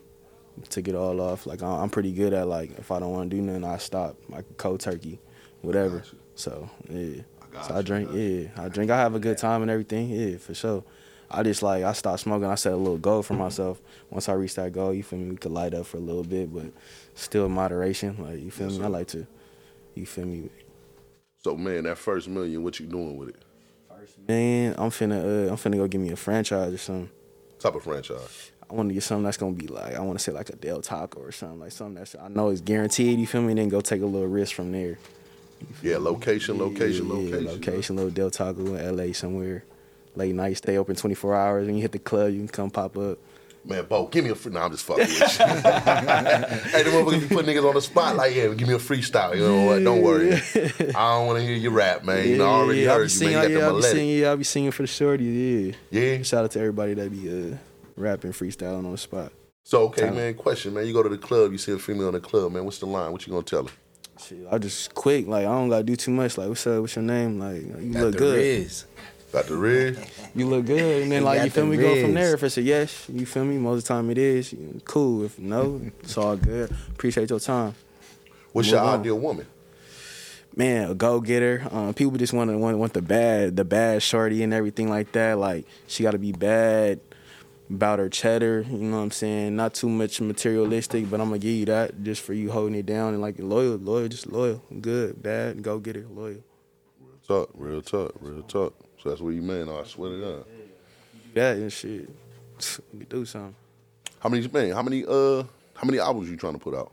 Took 0.68 0.88
it 0.88 0.94
all 0.94 1.20
off. 1.20 1.46
Like 1.46 1.62
I- 1.62 1.82
I'm 1.82 1.90
pretty 1.90 2.12
good 2.12 2.32
at 2.32 2.46
like 2.46 2.78
if 2.78 2.90
I 2.90 2.98
don't 3.00 3.12
want 3.12 3.30
to 3.30 3.36
do 3.36 3.42
nothing, 3.42 3.64
I 3.64 3.78
stop. 3.78 4.16
Like 4.28 4.56
cold 4.56 4.80
turkey, 4.80 5.18
whatever. 5.62 6.02
So 6.34 6.68
yeah. 6.88 7.22
got 7.50 7.66
so 7.66 7.74
I 7.76 7.82
drink. 7.82 8.10
Yeah, 8.12 8.48
I 8.62 8.68
drink. 8.68 8.90
I 8.90 8.96
have 8.98 9.14
a 9.14 9.18
good 9.18 9.38
time 9.38 9.62
and 9.62 9.70
everything. 9.70 10.10
Yeah, 10.10 10.36
for 10.38 10.54
sure. 10.54 10.84
I 11.30 11.42
just 11.44 11.62
like 11.62 11.84
I 11.84 11.92
stopped 11.92 12.20
smoking. 12.20 12.48
I 12.48 12.56
set 12.56 12.72
a 12.72 12.76
little 12.76 12.98
goal 12.98 13.22
for 13.22 13.34
myself. 13.34 13.80
Once 14.10 14.28
I 14.28 14.32
reach 14.32 14.54
that 14.56 14.72
goal, 14.72 14.92
you 14.92 15.02
feel 15.02 15.18
me? 15.18 15.30
We 15.30 15.36
could 15.36 15.52
light 15.52 15.74
up 15.74 15.86
for 15.86 15.96
a 15.96 16.00
little 16.00 16.24
bit, 16.24 16.52
but 16.52 16.66
still 17.14 17.48
moderation. 17.48 18.16
Like 18.22 18.40
you 18.40 18.50
feel 18.50 18.66
Yes, 18.66 18.74
me? 18.76 18.78
sir. 18.80 18.84
I 18.84 18.88
like 18.88 19.06
to. 19.08 19.26
You 19.94 20.06
feel 20.06 20.26
me? 20.26 20.50
So 21.42 21.56
man, 21.56 21.84
that 21.84 21.98
first 21.98 22.28
million, 22.28 22.62
what 22.62 22.78
you 22.80 22.86
doing 22.86 23.16
with 23.16 23.30
it? 23.30 23.36
First 23.88 24.18
Man, 24.28 24.74
I'm 24.76 24.90
finna 24.90 25.48
uh, 25.48 25.50
I'm 25.50 25.56
finna 25.56 25.76
go 25.76 25.86
give 25.88 26.00
me 26.00 26.10
a 26.10 26.16
franchise 26.16 26.72
or 26.74 26.78
something. 26.78 27.10
Type 27.58 27.74
of 27.74 27.82
franchise. 27.82 28.50
I 28.70 28.74
want 28.74 28.88
to 28.88 28.94
get 28.94 29.02
something 29.02 29.24
that's 29.24 29.36
gonna 29.36 29.52
be 29.52 29.66
like 29.66 29.94
I 29.96 30.00
want 30.00 30.18
to 30.18 30.22
say 30.22 30.32
like 30.32 30.48
a 30.50 30.56
Del 30.56 30.80
Taco 30.80 31.20
or 31.20 31.32
something 31.32 31.58
like 31.60 31.72
something 31.72 31.94
that's 31.96 32.14
I 32.14 32.28
know 32.28 32.50
is 32.50 32.60
guaranteed. 32.60 33.18
You 33.18 33.26
feel 33.26 33.42
me? 33.42 33.54
Then 33.54 33.68
go 33.68 33.80
take 33.80 34.00
a 34.02 34.06
little 34.06 34.28
risk 34.28 34.54
from 34.54 34.70
there. 34.72 34.98
Yeah, 35.82 35.98
location, 35.98 36.58
location, 36.58 37.06
Yeah, 37.08 37.14
location. 37.14 37.46
location, 37.46 37.96
little 37.96 38.10
Del 38.10 38.30
Taco 38.30 38.74
in 38.74 38.80
L.A. 38.80 39.12
somewhere. 39.12 39.64
Late 40.16 40.34
night, 40.34 40.56
stay 40.56 40.78
open 40.78 40.96
24 40.96 41.34
hours. 41.34 41.66
When 41.66 41.76
you 41.76 41.82
hit 41.82 41.92
the 41.92 41.98
club, 41.98 42.32
you 42.32 42.38
can 42.38 42.48
come 42.48 42.70
pop 42.70 42.96
up. 42.96 43.18
Man, 43.64 43.84
Bo, 43.84 44.06
give 44.06 44.24
me 44.24 44.30
a 44.30 44.34
free. 44.34 44.52
Nah, 44.52 44.64
I'm 44.64 44.70
just 44.70 44.84
fucking 44.86 45.04
with 45.04 45.20
you. 45.20 45.26
hey, 45.46 46.82
the 46.82 46.90
motherfuckers 46.90 47.28
be 47.28 47.34
putting 47.34 47.54
niggas 47.54 47.68
on 47.68 47.74
the 47.74 47.82
spot 47.82 48.16
like, 48.16 48.34
yeah, 48.34 48.48
give 48.54 48.66
me 48.68 48.74
a 48.74 48.78
freestyle. 48.78 49.34
You 49.34 49.42
know 49.42 49.64
what? 49.66 49.84
Don't 49.84 50.00
worry. 50.00 50.32
I 50.34 50.38
don't 51.16 51.26
want 51.26 51.38
to 51.40 51.44
hear 51.44 51.54
you 51.56 51.68
rap, 51.70 52.02
man. 52.04 52.26
You 52.26 52.38
know, 52.38 52.46
I 52.46 52.48
already 52.54 52.88
I 52.88 52.92
be 52.94 52.96
heard 52.98 53.02
you, 53.02 53.08
singing, 53.10 53.34
man. 53.34 53.50
You 53.50 53.56
yeah, 53.56 53.60
got 53.60 53.68
I 53.68 53.72
the 53.72 53.76
be 53.76 53.82
singing, 53.82 54.18
yeah, 54.18 54.32
I 54.32 54.36
be 54.36 54.44
singing 54.44 54.70
for 54.70 54.82
the 54.82 54.88
shorties. 54.88 55.74
Yeah. 55.90 56.00
Yeah. 56.00 56.22
Shout 56.22 56.44
out 56.44 56.50
to 56.52 56.58
everybody 56.60 56.94
that 56.94 57.10
be 57.10 57.28
uh, 57.52 57.56
rapping, 58.00 58.32
freestyling 58.32 58.84
on 58.84 58.92
the 58.92 58.98
spot. 58.98 59.32
So, 59.62 59.82
okay, 59.84 60.00
Talent. 60.02 60.16
man, 60.16 60.34
question, 60.34 60.74
man. 60.74 60.86
You 60.86 60.92
go 60.92 61.02
to 61.02 61.08
the 61.08 61.18
club, 61.18 61.52
you 61.52 61.58
see 61.58 61.72
a 61.72 61.78
female 61.78 62.08
in 62.08 62.14
the 62.14 62.20
club, 62.20 62.52
man. 62.52 62.64
What's 62.64 62.78
the 62.78 62.86
line? 62.86 63.12
What 63.12 63.26
you 63.26 63.32
gonna 63.32 63.44
tell 63.44 63.64
her? 63.64 63.72
Shit, 64.26 64.46
I 64.50 64.58
just 64.58 64.94
quick, 64.94 65.26
like 65.26 65.46
I 65.46 65.50
don't 65.50 65.68
gotta 65.68 65.84
do 65.84 65.96
too 65.96 66.10
much. 66.10 66.36
Like, 66.36 66.48
what's 66.48 66.66
up? 66.66 66.80
What's 66.80 66.96
your 66.96 67.04
name? 67.04 67.38
Like, 67.38 67.62
you 67.82 67.92
Got 67.92 68.02
look 68.02 68.12
the 68.12 68.18
good. 68.18 68.36
Riz. 68.36 68.84
Got 69.32 69.46
the 69.46 69.56
red? 69.56 70.10
You 70.34 70.46
look 70.46 70.66
good, 70.66 71.02
and 71.04 71.12
then 71.12 71.22
like 71.22 71.44
you 71.44 71.50
feel 71.50 71.64
me, 71.66 71.76
go 71.76 72.02
from 72.02 72.14
there. 72.14 72.34
If 72.34 72.42
it's 72.42 72.58
a 72.58 72.62
yes, 72.62 73.08
you 73.08 73.24
feel 73.24 73.44
me. 73.44 73.58
Most 73.58 73.78
of 73.78 73.84
the 73.84 73.88
time 73.88 74.10
it 74.10 74.18
is 74.18 74.52
cool. 74.84 75.24
If 75.24 75.38
no, 75.38 75.80
it's 76.00 76.18
all 76.18 76.36
good. 76.36 76.74
Appreciate 76.90 77.30
your 77.30 77.38
time, 77.38 77.74
What's 78.52 78.66
Move 78.68 78.72
your 78.74 78.80
on. 78.82 79.00
ideal 79.00 79.18
woman? 79.18 79.46
man. 80.56 80.90
A 80.90 80.94
go 80.94 81.20
getter. 81.20 81.66
Um, 81.70 81.94
people 81.94 82.18
just 82.18 82.32
want 82.32 82.50
to 82.50 82.58
want, 82.58 82.76
want 82.78 82.92
the 82.92 83.02
bad, 83.02 83.56
the 83.56 83.64
bad 83.64 84.02
shorty 84.02 84.42
and 84.42 84.52
everything 84.52 84.88
like 84.90 85.12
that. 85.12 85.38
Like 85.38 85.64
she 85.86 86.02
got 86.02 86.10
to 86.12 86.18
be 86.18 86.32
bad 86.32 87.00
about 87.70 87.98
her 87.98 88.08
cheddar. 88.08 88.66
You 88.68 88.78
know 88.78 88.96
what 88.96 89.02
I'm 89.04 89.10
saying? 89.10 89.56
Not 89.56 89.74
too 89.74 89.88
much 89.88 90.20
materialistic, 90.20 91.08
but 91.10 91.20
I'm 91.20 91.28
gonna 91.28 91.38
give 91.38 91.54
you 91.54 91.66
that 91.66 92.02
just 92.02 92.22
for 92.22 92.34
you 92.34 92.50
holding 92.50 92.74
it 92.74 92.86
down 92.86 93.14
and 93.14 93.22
like 93.22 93.36
loyal, 93.38 93.76
loyal, 93.76 94.08
just 94.08 94.26
loyal, 94.26 94.62
good, 94.80 95.22
bad, 95.22 95.62
go 95.62 95.78
get 95.78 95.96
it, 95.96 96.10
loyal. 96.10 96.42
Talk, 97.26 97.50
real 97.54 97.80
talk, 97.80 98.14
real 98.20 98.42
talk. 98.42 98.74
So 99.02 99.08
that's 99.08 99.20
what 99.20 99.30
you 99.30 99.42
mean. 99.42 99.68
I 99.68 99.84
swear 99.84 100.10
to 100.10 100.20
God. 100.20 100.44
That 101.34 101.56
and 101.56 101.72
shit. 101.72 102.10
We 102.92 103.06
do 103.06 103.24
something. 103.24 103.54
How 104.18 104.28
many 104.28 104.46
man? 104.48 104.72
How 104.72 104.82
many 104.82 105.04
uh? 105.08 105.44
How 105.74 105.86
many 105.86 105.98
albums 105.98 106.28
you 106.28 106.36
trying 106.36 106.52
to 106.52 106.58
put 106.58 106.74
out? 106.74 106.92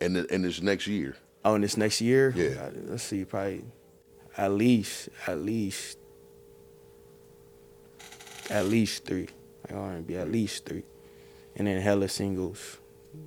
In 0.00 0.14
the, 0.14 0.34
in 0.34 0.42
this 0.42 0.60
next 0.60 0.88
year? 0.88 1.16
Oh, 1.44 1.54
in 1.54 1.60
this 1.60 1.76
next 1.76 2.00
year? 2.00 2.32
Yeah. 2.34 2.70
Let's 2.88 3.04
see, 3.04 3.24
probably 3.24 3.62
at 4.36 4.52
least, 4.52 5.10
at 5.26 5.38
least, 5.38 5.98
at 8.50 8.66
least 8.66 9.04
three. 9.04 9.28
Like 9.68 9.78
R&B, 9.78 10.16
at 10.16 10.30
least 10.30 10.66
three. 10.66 10.82
And 11.56 11.66
then 11.66 11.80
hella 11.80 12.08
singles, 12.08 12.78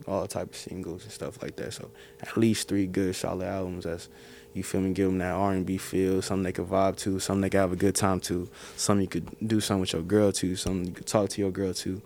all 0.08 0.28
type 0.28 0.50
of 0.52 0.56
singles 0.56 1.04
and 1.04 1.12
stuff 1.12 1.42
like 1.42 1.56
that. 1.58 1.74
So 1.74 1.90
at 2.22 2.36
least 2.38 2.68
three 2.68 2.88
good, 2.88 3.16
solid 3.16 3.48
albums. 3.48 3.86
That's 3.86 4.10
you 4.54 4.64
feel 4.64 4.82
me? 4.82 4.94
Give 4.94 5.08
them 5.08 5.18
that 5.18 5.32
R&B 5.32 5.78
feel, 5.78 6.22
something 6.22 6.44
they 6.44 6.52
could 6.52 6.68
vibe 6.68 6.96
to, 6.98 7.20
something 7.20 7.42
they 7.42 7.50
could 7.50 7.60
have 7.60 7.72
a 7.72 7.76
good 7.76 7.96
time 7.96 8.20
to, 8.22 8.48
something 8.76 9.02
you 9.02 9.08
could 9.08 9.48
do 9.48 9.60
something 9.60 9.82
with 9.82 9.94
your 9.94 10.04
girl 10.04 10.32
to, 10.34 10.56
something 10.56 10.86
you 10.86 10.92
could 10.92 11.08
talk 11.08 11.30
to 11.30 11.42
your 11.42 11.52
girl 11.52 11.74
to. 11.74 12.02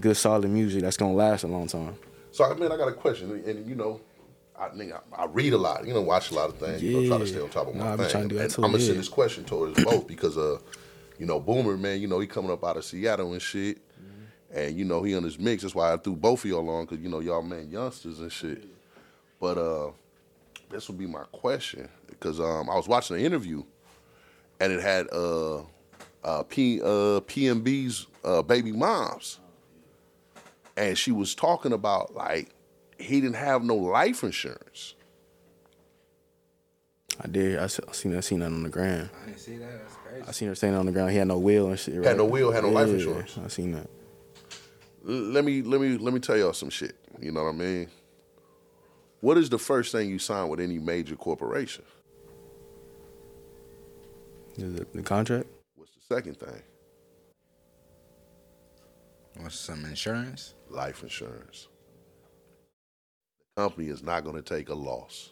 Good, 0.00 0.16
solid 0.16 0.48
music 0.48 0.82
that's 0.82 0.96
gonna 0.96 1.12
last 1.12 1.44
a 1.44 1.48
long 1.48 1.66
time. 1.66 1.96
So 2.30 2.44
I 2.44 2.54
mean, 2.54 2.72
I 2.72 2.76
got 2.78 2.88
a 2.88 2.92
question, 2.94 3.30
and, 3.30 3.44
and, 3.44 3.68
you 3.68 3.74
know, 3.74 4.00
I 4.58 4.66
I, 4.66 4.92
I 5.16 5.26
read 5.26 5.52
a 5.52 5.58
lot, 5.58 5.86
you 5.86 5.92
know, 5.92 6.00
watch 6.00 6.30
a 6.30 6.34
lot 6.34 6.48
of 6.48 6.56
things, 6.56 6.82
you 6.82 6.98
know, 7.02 7.08
try 7.08 7.18
to 7.18 7.26
stay 7.26 7.40
on 7.40 7.50
top 7.50 7.68
of 7.68 7.74
my 7.74 7.84
Nah, 7.84 7.96
thing. 7.96 8.28
To 8.30 8.38
and 8.38 8.54
I'm 8.54 8.62
gonna 8.62 8.80
send 8.80 8.98
this 8.98 9.08
question 9.08 9.44
towards 9.44 9.82
both 9.84 10.06
because, 10.06 10.38
uh, 10.38 10.58
you 11.22 11.28
know, 11.28 11.38
Boomer, 11.38 11.76
man, 11.76 12.00
you 12.00 12.08
know, 12.08 12.18
he 12.18 12.26
coming 12.26 12.50
up 12.50 12.64
out 12.64 12.76
of 12.76 12.84
Seattle 12.84 13.32
and 13.32 13.40
shit, 13.40 13.78
Mm-hmm. 13.78 14.58
and 14.58 14.76
you 14.76 14.84
know 14.84 15.04
he 15.04 15.14
on 15.14 15.22
his 15.22 15.38
mix. 15.38 15.62
That's 15.62 15.72
why 15.72 15.92
I 15.92 15.96
threw 15.96 16.16
both 16.16 16.42
of 16.44 16.50
y'all 16.50 16.68
on 16.68 16.84
because 16.84 16.98
you 16.98 17.08
know 17.08 17.20
y'all 17.20 17.42
man 17.42 17.70
youngsters 17.70 18.18
and 18.18 18.32
shit. 18.32 18.64
But 19.38 19.56
uh, 19.56 19.92
this 20.68 20.88
would 20.88 20.98
be 20.98 21.06
my 21.06 21.22
question 21.30 21.88
because 22.10 22.40
um, 22.40 22.68
I 22.68 22.74
was 22.74 22.88
watching 22.88 23.14
an 23.18 23.22
interview, 23.24 23.62
and 24.58 24.72
it 24.72 24.80
had 24.80 25.06
uh, 25.12 25.58
uh, 26.24 26.42
P 26.48 26.80
uh, 26.82 27.20
PNB's 27.20 28.08
uh, 28.24 28.42
baby 28.42 28.72
moms 28.72 29.38
and 30.76 30.98
she 30.98 31.12
was 31.12 31.34
talking 31.36 31.72
about 31.72 32.14
like 32.16 32.48
he 32.98 33.20
didn't 33.20 33.36
have 33.36 33.62
no 33.62 33.76
life 33.76 34.24
insurance. 34.24 34.94
I 37.20 37.28
did. 37.28 37.58
I, 37.58 37.66
se- 37.68 37.84
I 37.88 37.92
seen 37.92 38.40
that. 38.40 38.46
On 38.46 38.62
the 38.64 38.68
ground. 38.68 39.10
I 39.22 39.26
didn't 39.26 39.38
see 39.40 39.58
that. 39.58 39.82
That's 40.12 40.24
crazy. 40.24 40.28
I 40.28 40.32
seen 40.32 40.48
her 40.48 40.54
standing 40.54 40.78
on 40.78 40.86
the 40.86 40.92
ground. 40.92 41.10
He 41.10 41.16
had 41.16 41.28
no 41.28 41.38
wheel 41.38 41.68
and 41.68 41.78
shit. 41.78 41.96
Right? 41.96 42.06
Had 42.06 42.16
no 42.18 42.26
wheel, 42.26 42.52
had 42.52 42.64
no 42.64 42.70
life 42.70 42.88
insurance. 42.88 43.38
I 43.42 43.48
seen 43.48 43.72
that. 43.72 43.88
Let 45.04 45.44
me 45.44 45.62
let 45.62 45.80
me 45.80 45.96
let 45.96 46.14
me 46.14 46.20
tell 46.20 46.36
y'all 46.36 46.52
some 46.52 46.70
shit. 46.70 46.96
You 47.20 47.32
know 47.32 47.44
what 47.44 47.50
I 47.50 47.52
mean? 47.52 47.88
What 49.20 49.38
is 49.38 49.48
the 49.48 49.58
first 49.58 49.92
thing 49.92 50.10
you 50.10 50.18
sign 50.18 50.48
with 50.48 50.60
any 50.60 50.78
major 50.78 51.16
corporation? 51.16 51.84
The, 54.58 54.86
the 54.92 55.02
contract. 55.02 55.48
What's 55.76 55.92
the 55.94 56.14
second 56.14 56.38
thing? 56.38 56.62
What's 59.38 59.58
some 59.58 59.84
insurance? 59.86 60.54
life 60.72 61.02
insurance. 61.02 61.68
The 63.56 63.62
company 63.62 63.88
is 63.88 64.02
not 64.02 64.24
going 64.24 64.36
to 64.36 64.42
take 64.42 64.68
a 64.68 64.74
loss 64.74 65.30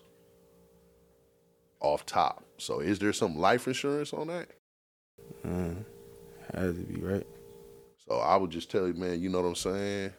off 1.81 2.07
top. 2.07 2.45
So, 2.59 2.81
is 2.81 2.99
there 2.99 3.13
some 3.13 3.39
life 3.39 3.67
insurance 3.67 4.13
on 4.13 4.29
that? 4.29 4.49
Uh, 5.45 5.71
has 6.55 6.75
to 6.77 6.81
be 6.83 7.01
right. 7.01 7.27
So, 8.09 8.19
I 8.19 8.37
would 8.37 8.51
just 8.51 8.71
tell 8.71 8.87
you, 8.87 8.95
man, 8.95 9.21
you 9.21 9.29
know 9.29 9.41
what 9.41 9.49
I'm 9.49 9.55
saying? 9.55 10.13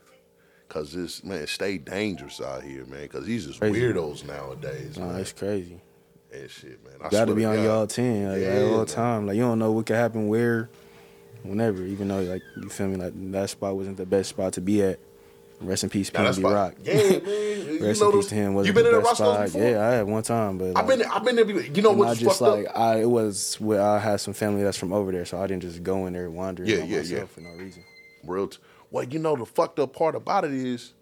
Cause 0.70 0.94
this 0.94 1.22
man, 1.24 1.46
stay 1.48 1.78
dangerous 1.78 2.40
out 2.40 2.64
here, 2.64 2.86
man. 2.86 3.06
Cause 3.10 3.26
these 3.26 3.46
is 3.46 3.58
Crazy. 3.58 3.82
weirdos 3.82 4.26
nowadays, 4.26 4.98
Nah, 4.98 5.08
man. 5.12 5.20
it's 5.20 5.34
crazy. 5.34 5.82
And 6.34 6.50
shit, 6.50 6.82
man. 6.86 6.94
I 7.02 7.06
You 7.06 7.12
gotta 7.12 7.36
be 7.36 7.44
on 7.44 7.58
God. 7.58 7.64
y'all 7.66 7.88
ten 7.88 8.32
like, 8.32 8.40
Yeah, 8.42 8.48
at 8.54 8.64
all 8.64 8.78
man. 8.78 8.86
time. 8.86 9.28
Like 9.28 9.36
you 9.36 9.42
don't 9.42 9.60
know 9.60 9.74
what 9.74 9.86
could 9.86 9.98
happen 9.98 10.30
where, 10.30 10.70
whenever. 11.44 11.84
Even 11.84 12.08
though 12.08 12.22
like 12.22 12.42
you 12.56 12.70
feel 12.70 12.88
me, 12.88 12.96
like 12.96 13.12
that 13.34 13.50
spot 13.50 13.76
wasn't 13.76 13.98
the 13.98 14.06
best 14.06 14.30
spot 14.30 14.54
to 14.54 14.62
be 14.62 14.82
at. 14.82 15.00
Rest 15.62 15.84
in 15.84 15.90
peace, 15.90 16.10
PNB. 16.10 16.44
Rock. 16.44 16.74
Yeah, 16.84 16.96
man. 16.96 17.82
Rest 17.88 18.02
in 18.02 18.12
peace 18.12 18.28
to 18.28 18.36
him. 18.36 18.54
Wasn't 18.56 18.74
been 18.76 18.84
the 18.84 18.90
in 18.90 18.96
a 18.96 19.00
Roscoe's 19.00 19.18
spot. 19.18 19.46
before? 19.46 19.62
Yeah, 19.62 19.88
I 19.88 19.92
had 19.92 20.08
one 20.08 20.24
time, 20.24 20.58
but 20.58 20.76
I've 20.78 20.88
been, 20.88 21.04
I've 21.04 21.24
been 21.24 21.36
there. 21.36 21.46
before. 21.46 21.62
You 21.62 21.82
know 21.82 21.92
what's 21.92 22.20
just 22.20 22.40
fucked 22.40 22.58
like 22.58 22.68
up? 22.70 22.78
I 22.80 23.02
it 23.02 23.10
was 23.10 23.56
where 23.60 23.82
I 23.82 24.00
had 24.00 24.20
some 24.20 24.34
family 24.34 24.64
that's 24.64 24.78
from 24.78 24.92
over 24.92 25.12
there, 25.12 25.26
so 25.26 25.40
I 25.42 25.48
didn't 25.48 25.62
just 25.62 25.84
go 25.84 26.08
in 26.08 26.14
there 26.14 26.30
wandering 26.30 26.70
Yeah, 26.70 26.78
by 26.80 26.86
yeah, 26.86 26.98
myself 26.98 27.20
yeah. 27.20 27.26
for 27.28 27.42
no 27.42 27.52
reason. 27.64 27.84
Real. 28.26 28.48
T- 28.48 28.58
well, 28.90 29.04
you 29.04 29.20
know 29.20 29.36
the 29.36 29.46
fucked 29.46 29.80
up 29.80 29.94
part 29.94 30.16
about 30.16 30.46
it 30.46 30.52
is 30.52 30.94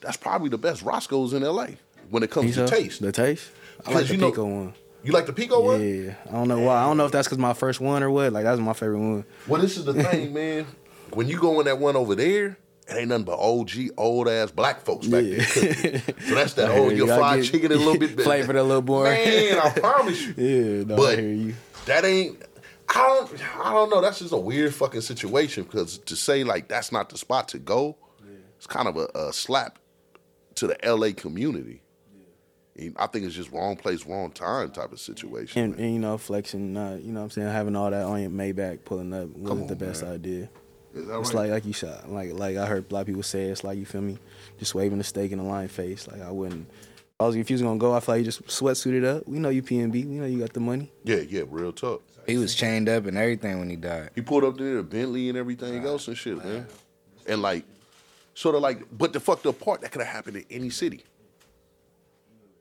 that's 0.00 0.16
probably 0.16 0.48
the 0.48 0.58
best 0.58 0.82
Roscoe's 0.82 1.32
in 1.32 1.42
L.A. 1.42 1.76
when 2.10 2.22
it 2.22 2.30
comes 2.30 2.54
to 2.54 2.66
taste. 2.66 3.00
The 3.02 3.12
taste. 3.12 3.50
I 3.86 3.92
like 3.92 4.06
the 4.06 4.14
you 4.14 4.20
know- 4.20 4.30
Pico 4.30 4.44
one. 4.44 4.74
You 5.04 5.12
like 5.12 5.26
the 5.26 5.32
Pico 5.32 5.60
one? 5.62 5.80
Yeah, 5.80 6.14
I 6.28 6.32
don't 6.32 6.48
know 6.48 6.58
why. 6.58 6.82
I 6.82 6.84
don't 6.86 6.96
know 6.96 7.06
if 7.06 7.12
that's 7.12 7.28
because 7.28 7.38
my 7.38 7.54
first 7.54 7.80
one 7.80 8.02
or 8.02 8.10
what. 8.10 8.32
Like 8.32 8.42
that's 8.44 8.60
my 8.60 8.72
favorite 8.72 8.98
one. 8.98 9.24
Well, 9.46 9.60
this 9.60 9.76
is 9.76 9.84
the 9.84 9.94
thing, 9.94 10.32
man. 10.34 10.66
When 11.12 11.28
you 11.28 11.38
go 11.38 11.60
in 11.60 11.66
that 11.66 11.78
one 11.78 11.94
over 11.96 12.14
there, 12.16 12.58
it 12.88 12.96
ain't 12.96 13.08
nothing 13.08 13.24
but 13.24 13.38
OG, 13.38 13.70
old 13.96 14.28
ass 14.28 14.50
black 14.50 14.80
folks 14.80 15.06
back 15.06 15.24
Yeah. 15.24 15.36
there. 15.36 16.00
So 16.26 16.34
that's 16.34 16.54
that 16.54 16.70
I 16.72 16.76
you. 16.78 16.90
your 16.92 17.06
fried 17.08 17.44
chicken 17.44 17.72
a 17.72 17.76
little 17.76 17.98
bit 17.98 18.20
Flavored 18.20 18.56
a 18.56 18.62
little 18.62 18.82
more. 18.82 19.04
Man, 19.04 19.58
I 19.58 19.70
promise 19.78 20.20
you. 20.26 20.34
Yeah, 20.36 20.84
no, 20.84 20.94
I 20.94 20.96
But 20.96 21.18
hear 21.18 21.28
you. 21.32 21.54
that 21.86 22.04
ain't. 22.04 22.42
I 22.88 22.94
don't. 23.06 23.56
I 23.66 23.72
don't 23.72 23.90
know. 23.90 24.00
That's 24.00 24.18
just 24.20 24.32
a 24.32 24.38
weird 24.38 24.74
fucking 24.74 25.02
situation 25.02 25.64
because 25.64 25.98
to 25.98 26.16
say 26.16 26.44
like 26.44 26.68
that's 26.68 26.90
not 26.90 27.10
the 27.10 27.18
spot 27.18 27.48
to 27.48 27.58
go, 27.58 27.96
it's 28.56 28.66
kind 28.66 28.88
of 28.88 28.96
a, 28.96 29.08
a 29.14 29.32
slap 29.32 29.78
to 30.54 30.66
the 30.66 30.76
LA 30.84 31.10
community. 31.14 31.82
And 32.76 32.94
I 32.96 33.06
think 33.08 33.26
it's 33.26 33.34
just 33.34 33.50
wrong 33.52 33.76
place, 33.76 34.06
wrong 34.06 34.30
time 34.30 34.70
type 34.70 34.92
of 34.92 35.00
situation. 35.00 35.62
And, 35.62 35.74
and 35.80 35.92
you 35.94 35.98
know, 35.98 36.16
flexing, 36.16 36.76
uh, 36.76 36.96
you 37.02 37.10
know 37.12 37.20
what 37.20 37.24
I'm 37.24 37.30
saying, 37.30 37.48
having 37.48 37.74
all 37.76 37.90
that 37.90 38.04
on 38.04 38.20
your 38.20 38.30
Maybach 38.30 38.84
pulling 38.84 39.12
up 39.12 39.28
wasn't 39.30 39.62
on, 39.62 39.66
the 39.66 39.74
best 39.76 40.02
man. 40.04 40.12
idea. 40.12 40.48
Is 40.94 41.06
that 41.06 41.18
It's 41.20 41.28
right? 41.34 41.42
like 41.42 41.50
like 41.50 41.64
you 41.66 41.72
shot. 41.72 42.10
Like 42.10 42.32
like 42.32 42.56
I 42.56 42.66
heard 42.66 42.90
a 42.90 42.94
lot 42.94 43.00
of 43.00 43.06
people 43.06 43.22
say 43.22 43.44
it's 43.44 43.64
like 43.64 43.78
you 43.78 43.86
feel 43.86 44.00
me, 44.00 44.18
just 44.58 44.74
waving 44.74 44.98
a 45.00 45.04
steak 45.04 45.32
in 45.32 45.38
a 45.38 45.46
lion 45.46 45.68
face. 45.68 46.08
Like 46.08 46.22
I 46.22 46.30
wouldn't. 46.30 46.68
I 47.20 47.26
was 47.26 47.36
if 47.36 47.50
you 47.50 47.54
was 47.54 47.62
gonna 47.62 47.78
go, 47.78 47.92
I 47.94 48.00
feel 48.00 48.14
like 48.14 48.20
you 48.20 48.24
just 48.24 48.46
sweatsuited 48.46 49.04
up. 49.04 49.26
We 49.28 49.38
know 49.38 49.48
you 49.48 49.62
PNB. 49.62 49.92
We 49.92 50.04
know 50.04 50.26
you 50.26 50.38
got 50.38 50.52
the 50.52 50.60
money. 50.60 50.90
yeah, 51.04 51.16
yeah, 51.16 51.42
real 51.48 51.72
tough. 51.72 52.00
He 52.26 52.36
was 52.36 52.54
chained 52.54 52.88
up 52.88 53.06
and 53.06 53.16
everything 53.16 53.58
when 53.58 53.70
he 53.70 53.76
died. 53.76 54.10
He 54.14 54.20
pulled 54.20 54.44
up 54.44 54.56
there 54.58 54.76
the 54.76 54.82
Bentley 54.82 55.28
and 55.30 55.38
everything 55.38 55.84
else 55.84 56.08
and 56.08 56.16
shit, 56.16 56.36
man. 56.36 56.66
And 57.26 57.40
like, 57.40 57.64
sort 58.34 58.54
of 58.54 58.60
like, 58.60 58.82
but 58.96 59.12
the 59.14 59.20
fucked 59.20 59.46
up 59.46 59.58
part 59.58 59.80
that 59.80 59.90
could 59.92 60.02
have 60.02 60.12
happened 60.14 60.36
in 60.36 60.44
any 60.50 60.68
city. 60.70 61.04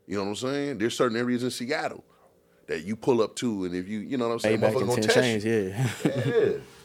You 0.08 0.16
know 0.18 0.24
what 0.24 0.30
I'm 0.30 0.36
saying? 0.38 0.78
There's 0.78 0.96
certain 0.96 1.18
areas 1.18 1.44
in 1.44 1.52
Seattle 1.52 2.04
that 2.68 2.84
you 2.86 2.96
pull 2.96 3.22
up 3.22 3.36
to, 3.38 3.66
and 3.66 3.76
if 3.76 3.88
you, 3.90 4.00
you 4.00 4.18
know 4.18 4.28
what 4.30 4.34
I'm 4.36 4.40
saying, 4.40 4.60
Maybach 4.60 4.72
motherfucker 4.74 4.80
and 4.80 4.88
gonna 4.88 5.02
ten 5.02 5.10
test 5.10 5.16
chains. 5.18 5.46
you. 5.46 5.74
Yeah. 5.76 6.22
Yeah. 6.26 6.58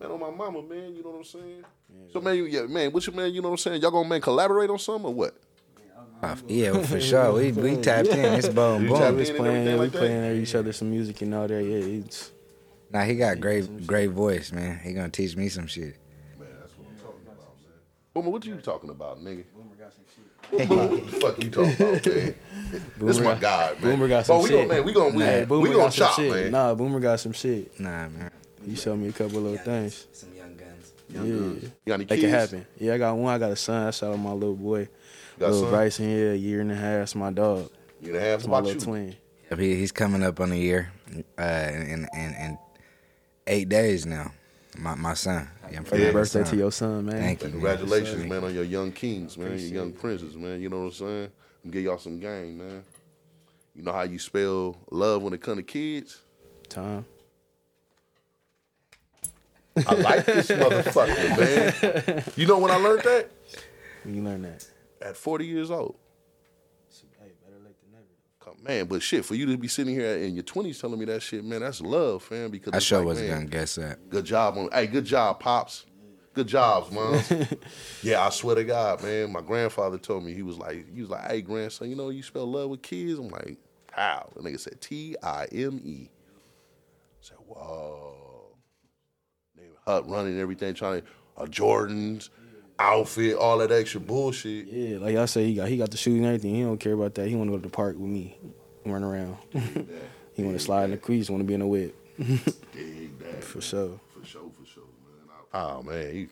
Man, 0.00 0.10
on 0.10 0.20
my 0.20 0.30
mama, 0.30 0.62
man, 0.62 0.94
you 0.96 1.02
know 1.02 1.10
what 1.10 1.18
I'm 1.18 1.24
saying? 1.24 1.64
So 2.12 2.20
man, 2.20 2.34
you, 2.36 2.46
yeah, 2.46 2.62
man, 2.62 2.90
what's 2.92 3.06
your 3.06 3.14
man? 3.14 3.32
You 3.34 3.42
know 3.42 3.48
what 3.48 3.52
I'm 3.54 3.58
saying? 3.58 3.82
Y'all 3.82 3.90
gonna 3.90 4.08
man 4.08 4.20
collaborate 4.20 4.70
on 4.70 4.78
something 4.78 5.04
or 5.06 5.14
what? 5.14 5.36
Uh, 6.22 6.36
Yeah, 6.48 6.72
for 6.82 7.00
sure. 7.00 7.32
We 7.32 7.52
we 7.52 7.76
tapped 7.76 8.08
in. 8.08 8.18
It's 8.34 8.48
boom 8.48 8.84
You 8.84 8.88
tapped 8.96 9.16
boom. 9.16 9.20
in? 9.20 9.32
we 9.34 9.38
playing. 9.38 9.56
everything 9.68 9.72
We 9.74 9.78
like 9.78 9.92
that? 9.92 9.98
playing 9.98 10.42
each 10.42 10.54
other 10.54 10.72
some 10.72 10.90
music 10.90 11.20
and 11.22 11.34
all 11.34 11.46
that. 11.48 11.62
Yeah. 11.62 11.76
It's, 12.04 12.32
Nah, 12.92 13.02
he 13.04 13.14
got 13.14 13.38
great 13.38 13.86
great 13.86 14.10
voice, 14.10 14.50
man. 14.52 14.80
He 14.82 14.92
gonna 14.94 15.10
teach 15.10 15.36
me 15.36 15.48
some 15.48 15.66
shit. 15.68 15.96
Man, 16.38 16.48
that's 16.60 16.72
what 16.76 16.88
I'm 16.88 16.96
talking 16.96 17.20
about, 17.26 17.54
man. 17.62 17.72
Boomer, 18.14 18.30
what 18.30 18.44
you 18.44 18.56
talking 18.56 18.90
about, 18.90 19.18
nigga? 19.20 19.44
Boomer, 19.54 19.76
got 19.78 19.92
some 19.92 20.04
shit. 20.12 20.68
what 20.68 20.90
the 20.90 21.20
fuck 21.20 21.44
you 21.44 21.50
talking 21.50 21.72
about, 21.74 22.06
man? 22.06 22.34
this 22.98 23.18
my 23.18 23.24
got- 23.24 23.40
guy, 23.40 23.72
man. 23.74 23.80
Boomer 23.82 24.08
got 24.08 24.16
But 24.18 24.24
some 24.24 24.42
we 24.42 24.48
shit. 24.48 24.56
Gonna, 24.68 24.68
man, 24.80 24.84
we 24.84 24.92
gonna, 24.92 25.14
we, 25.16 25.22
Hey, 25.22 25.44
Boomer 25.44 25.62
we 25.62 25.68
gonna 25.68 25.78
got 25.84 25.92
some 25.94 26.06
chop, 26.08 26.16
shit. 26.16 26.32
man. 26.32 26.50
Nah, 26.50 26.74
Boomer 26.74 27.00
got 27.00 27.20
some 27.20 27.32
shit. 27.32 27.78
Nah, 27.78 28.08
man. 28.08 28.30
He 28.64 28.74
showed 28.76 28.96
me 28.96 29.08
a 29.08 29.12
couple 29.12 29.38
of 29.38 29.44
little 29.44 29.58
things. 29.58 30.06
Some 30.12 30.34
young 30.34 30.54
guns. 30.56 30.92
Young 31.08 31.26
Yeah. 31.26 31.32
You 31.32 31.72
got 31.86 31.94
any 31.94 32.04
Make 32.04 32.08
kids? 32.08 32.24
it 32.24 32.28
happen. 32.28 32.66
Yeah, 32.78 32.94
I 32.94 32.98
got 32.98 33.16
one. 33.16 33.34
I 33.34 33.38
got 33.38 33.50
a 33.52 33.56
son. 33.56 33.86
I 33.86 33.90
shot 33.90 34.12
out 34.12 34.18
my 34.18 34.32
little 34.32 34.54
boy. 34.54 34.88
Got 35.38 35.46
a 35.46 35.48
little 35.50 35.62
son? 35.62 35.70
Bryson 35.70 36.04
here, 36.08 36.32
a 36.32 36.36
year 36.36 36.60
and 36.60 36.70
a 36.70 36.74
half. 36.74 37.02
It's 37.02 37.14
my 37.14 37.30
dog. 37.30 37.70
You 38.00 38.14
and 38.14 38.16
a 38.16 38.20
half 38.20 38.40
It's 38.40 38.48
my 38.48 38.58
little 38.60 38.74
you. 38.74 38.80
twin. 38.80 39.16
He, 39.58 39.74
he's 39.76 39.90
coming 39.92 40.22
up 40.22 40.38
on 40.40 40.52
a 40.52 40.56
year, 40.56 40.92
uh, 41.38 41.42
in 41.72 42.06
in 42.14 42.34
in 42.34 42.58
eight 43.48 43.68
days 43.68 44.06
now. 44.06 44.30
My 44.78 44.94
my 44.94 45.14
son. 45.14 45.48
Yeah, 45.70 45.78
I'm 45.78 45.84
Happy 45.84 45.98
Yeah. 46.02 46.12
birthday 46.12 46.44
son. 46.44 46.50
to 46.52 46.56
your 46.56 46.70
son, 46.72 47.06
man. 47.06 47.16
Thank 47.16 47.40
you. 47.40 47.46
And 47.46 47.54
man. 47.54 47.76
congratulations, 47.76 48.24
man, 48.26 48.44
on 48.44 48.54
your 48.54 48.64
young 48.64 48.92
kings, 48.92 49.36
man, 49.36 49.50
your 49.58 49.58
young 49.58 49.92
princes, 49.92 50.36
man. 50.36 50.60
You 50.60 50.68
know 50.68 50.78
what 50.80 50.84
I'm 50.86 50.92
saying? 50.92 51.30
I'm 51.64 51.70
give 51.72 51.82
y'all 51.82 51.98
some 51.98 52.20
game, 52.20 52.58
man. 52.58 52.84
You 53.74 53.82
know 53.82 53.92
how 53.92 54.02
you 54.02 54.18
spell 54.20 54.76
love 54.90 55.22
when 55.22 55.32
it 55.32 55.40
comes 55.40 55.56
to 55.58 55.62
kids? 55.64 56.20
Time. 56.68 57.04
I 59.86 59.94
like 59.94 60.26
this 60.26 60.48
motherfucker, 60.48 61.38
man. 62.06 62.24
You 62.36 62.46
know 62.46 62.58
when 62.58 62.70
I 62.70 62.76
learned 62.76 63.02
that? 63.04 63.30
When 64.04 64.14
you 64.14 64.22
learn 64.22 64.42
that. 64.42 64.66
At 65.00 65.16
40 65.16 65.46
years 65.46 65.70
old. 65.70 65.96
Hey, 67.20 67.30
better 67.44 67.56
late 67.64 67.76
than 67.82 67.92
never. 67.92 68.04
Come- 68.40 68.62
Man, 68.64 68.86
but 68.86 69.02
shit, 69.02 69.24
for 69.24 69.34
you 69.34 69.46
to 69.46 69.56
be 69.56 69.68
sitting 69.68 69.94
here 69.94 70.16
in 70.16 70.34
your 70.34 70.42
20s 70.44 70.80
telling 70.80 70.98
me 70.98 71.04
that 71.06 71.22
shit, 71.22 71.44
man, 71.44 71.60
that's 71.60 71.80
love, 71.80 72.22
fam. 72.22 72.50
Because 72.50 72.72
I 72.74 72.78
sure 72.80 72.98
like, 72.98 73.06
wasn't 73.06 73.30
gonna 73.30 73.44
guess 73.46 73.76
that. 73.76 74.10
Good 74.10 74.24
job 74.24 74.58
on. 74.58 74.68
Hey, 74.72 74.86
good 74.86 75.04
job, 75.04 75.40
pops. 75.40 75.86
Good 76.32 76.46
jobs, 76.46 76.90
mom. 76.94 77.20
yeah, 78.02 78.24
I 78.24 78.30
swear 78.30 78.54
to 78.56 78.64
God, 78.64 79.02
man. 79.02 79.32
My 79.32 79.40
grandfather 79.40 79.98
told 79.98 80.24
me 80.24 80.32
he 80.32 80.42
was 80.42 80.58
like, 80.58 80.92
he 80.94 81.00
was 81.00 81.10
like, 81.10 81.28
hey, 81.28 81.42
grandson, 81.42 81.90
you 81.90 81.96
know 81.96 82.10
you 82.10 82.22
spell 82.22 82.46
love 82.46 82.70
with 82.70 82.82
kids. 82.82 83.18
I'm 83.18 83.28
like, 83.30 83.58
how? 83.92 84.28
The 84.36 84.40
nigga 84.42 84.60
said 84.60 84.80
T 84.80 85.16
I 85.22 85.46
M 85.52 85.80
E. 85.84 86.08
I 86.08 87.16
said, 87.20 87.36
whoa. 87.46 88.16
Hut 89.86 90.08
running 90.08 90.38
everything, 90.38 90.74
trying 90.74 91.02
to 91.02 91.06
uh, 91.36 91.46
Jordans, 91.46 92.28
outfit, 92.78 93.36
all 93.36 93.58
that 93.58 93.72
extra 93.72 94.00
bullshit. 94.00 94.66
Yeah, 94.66 94.98
like 94.98 95.16
I 95.16 95.24
said, 95.26 95.46
he 95.46 95.54
got 95.54 95.68
he 95.68 95.76
got 95.76 95.90
the 95.90 95.96
shoes 95.96 96.16
and 96.18 96.26
everything. 96.26 96.54
He 96.54 96.62
don't 96.62 96.78
care 96.78 96.92
about 96.94 97.14
that. 97.14 97.28
He 97.28 97.34
want 97.36 97.48
to 97.48 97.52
go 97.52 97.58
to 97.58 97.62
the 97.62 97.68
park 97.70 97.96
with 97.98 98.10
me, 98.10 98.36
run 98.84 99.02
around. 99.02 99.36
he 100.34 100.42
want 100.42 100.56
to 100.56 100.62
slide 100.62 100.84
in 100.84 100.90
the 100.92 100.96
crease. 100.96 101.28
Want 101.30 101.40
to 101.40 101.44
be 101.46 101.54
in 101.54 101.60
the 101.60 101.66
whip 101.66 101.94
Dig 102.72 103.18
that. 103.20 103.42
for 103.44 103.60
sure. 103.60 103.98
For 104.18 104.26
sure, 104.26 104.50
for 104.58 104.66
sure, 104.66 104.82
man. 104.84 105.28
I- 105.52 105.58
Oh 105.58 105.82
man, 105.82 106.14
you, 106.14 106.28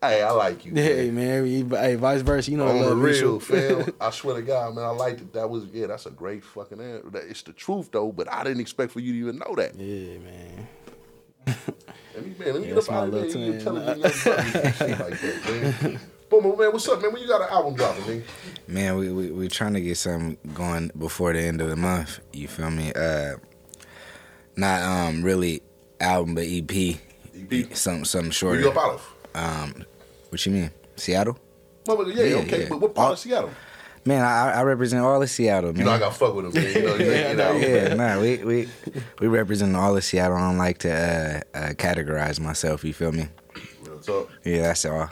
hey, 0.00 0.22
I 0.22 0.30
like 0.30 0.64
you. 0.64 0.72
Man. 0.72 0.84
Hey 0.86 1.10
man. 1.10 1.70
hey, 1.70 1.94
vice 1.96 2.22
versa. 2.22 2.50
You 2.50 2.56
know, 2.56 2.68
On 2.68 2.78
the 2.78 2.88
love 2.88 2.98
real, 2.98 3.40
fam. 3.40 3.92
I 4.00 4.10
swear 4.10 4.36
to 4.36 4.42
God, 4.42 4.74
man, 4.74 4.84
I 4.84 4.90
liked 4.90 5.20
it. 5.20 5.32
That 5.32 5.50
was 5.50 5.64
yeah, 5.72 5.86
that's 5.88 6.06
a 6.06 6.10
great 6.10 6.44
fucking 6.44 6.80
answer. 6.80 7.10
It's 7.28 7.42
the 7.42 7.52
truth 7.52 7.90
though, 7.92 8.12
but 8.12 8.32
I 8.32 8.44
didn't 8.44 8.60
expect 8.60 8.92
for 8.92 9.00
you 9.00 9.12
to 9.12 9.18
even 9.18 9.38
know 9.38 9.54
that. 9.56 9.74
Yeah, 9.74 10.18
man. 10.18 10.68
Let 11.46 11.56
me, 12.26 12.34
man, 12.38 12.52
let 12.54 12.54
me 12.62 12.68
Yeah, 12.68 12.74
get 12.74 12.88
up 12.88 12.92
out 12.92 13.04
of 13.08 13.12
there. 13.12 13.22
little 13.22 13.40
You 13.40 13.46
twin. 13.46 13.58
intelligent 13.58 13.98
young 13.98 14.34
brother 14.34 14.72
shit 14.72 14.98
like 14.98 15.20
that, 15.20 15.82
man. 15.82 16.00
Boom, 16.28 16.58
man, 16.58 16.72
what's 16.72 16.88
up, 16.88 17.00
man? 17.02 17.12
When 17.12 17.22
you 17.22 17.28
got 17.28 17.42
an 17.42 17.48
album 17.50 17.74
dropping, 17.74 18.06
man? 18.06 18.24
Man, 18.66 18.96
we 18.96 19.10
we 19.12 19.30
we're 19.30 19.48
trying 19.48 19.74
to 19.74 19.80
get 19.80 19.96
something 19.96 20.36
going 20.54 20.90
before 20.98 21.32
the 21.32 21.40
end 21.40 21.60
of 21.60 21.68
the 21.68 21.76
month. 21.76 22.18
You 22.32 22.48
feel 22.48 22.70
me? 22.70 22.92
Uh, 22.92 23.36
not 24.56 24.82
um 24.82 25.22
really 25.22 25.62
album, 26.00 26.34
but 26.34 26.44
EP. 26.46 26.70
EP. 26.72 27.76
Something 27.76 28.04
something 28.04 28.48
Where 28.48 28.60
you 28.60 28.70
up 28.70 28.76
out 28.76 28.94
of? 28.94 29.14
Um, 29.34 29.84
what 30.30 30.44
you 30.46 30.52
mean? 30.52 30.70
Seattle? 30.96 31.38
Motherfucker, 31.84 32.16
yeah, 32.16 32.24
Yeah, 32.24 32.36
okay, 32.38 32.62
yeah. 32.62 32.68
but 32.70 32.80
what 32.80 32.94
part 32.94 33.06
All- 33.08 33.12
of 33.12 33.18
Seattle? 33.18 33.50
Man, 34.06 34.22
I, 34.22 34.52
I 34.52 34.62
represent 34.62 35.04
all 35.04 35.20
of 35.20 35.28
Seattle, 35.28 35.72
man. 35.72 35.80
You 35.80 35.84
know, 35.84 35.90
I 35.90 35.98
got 35.98 36.14
fuck 36.16 36.32
with 36.34 36.52
them, 36.52 36.62
man. 36.62 36.74
You 36.74 36.82
know, 36.82 36.94
you 36.96 37.04
you 37.06 37.34
know, 37.34 37.52
yeah, 37.56 37.94
nah, 37.94 38.20
we 38.20 38.36
we 38.38 38.68
we 39.18 39.26
represent 39.26 39.74
all 39.74 39.96
of 39.96 40.04
Seattle. 40.04 40.36
I 40.36 40.48
don't 40.48 40.58
like 40.58 40.78
to 40.78 40.92
uh, 40.92 41.58
uh, 41.58 41.68
categorize 41.72 42.38
myself. 42.38 42.84
You 42.84 42.94
feel 42.94 43.10
me? 43.10 43.28
Real 43.82 43.98
talk. 43.98 44.30
Yeah, 44.44 44.62
that's 44.62 44.84
all. 44.84 45.10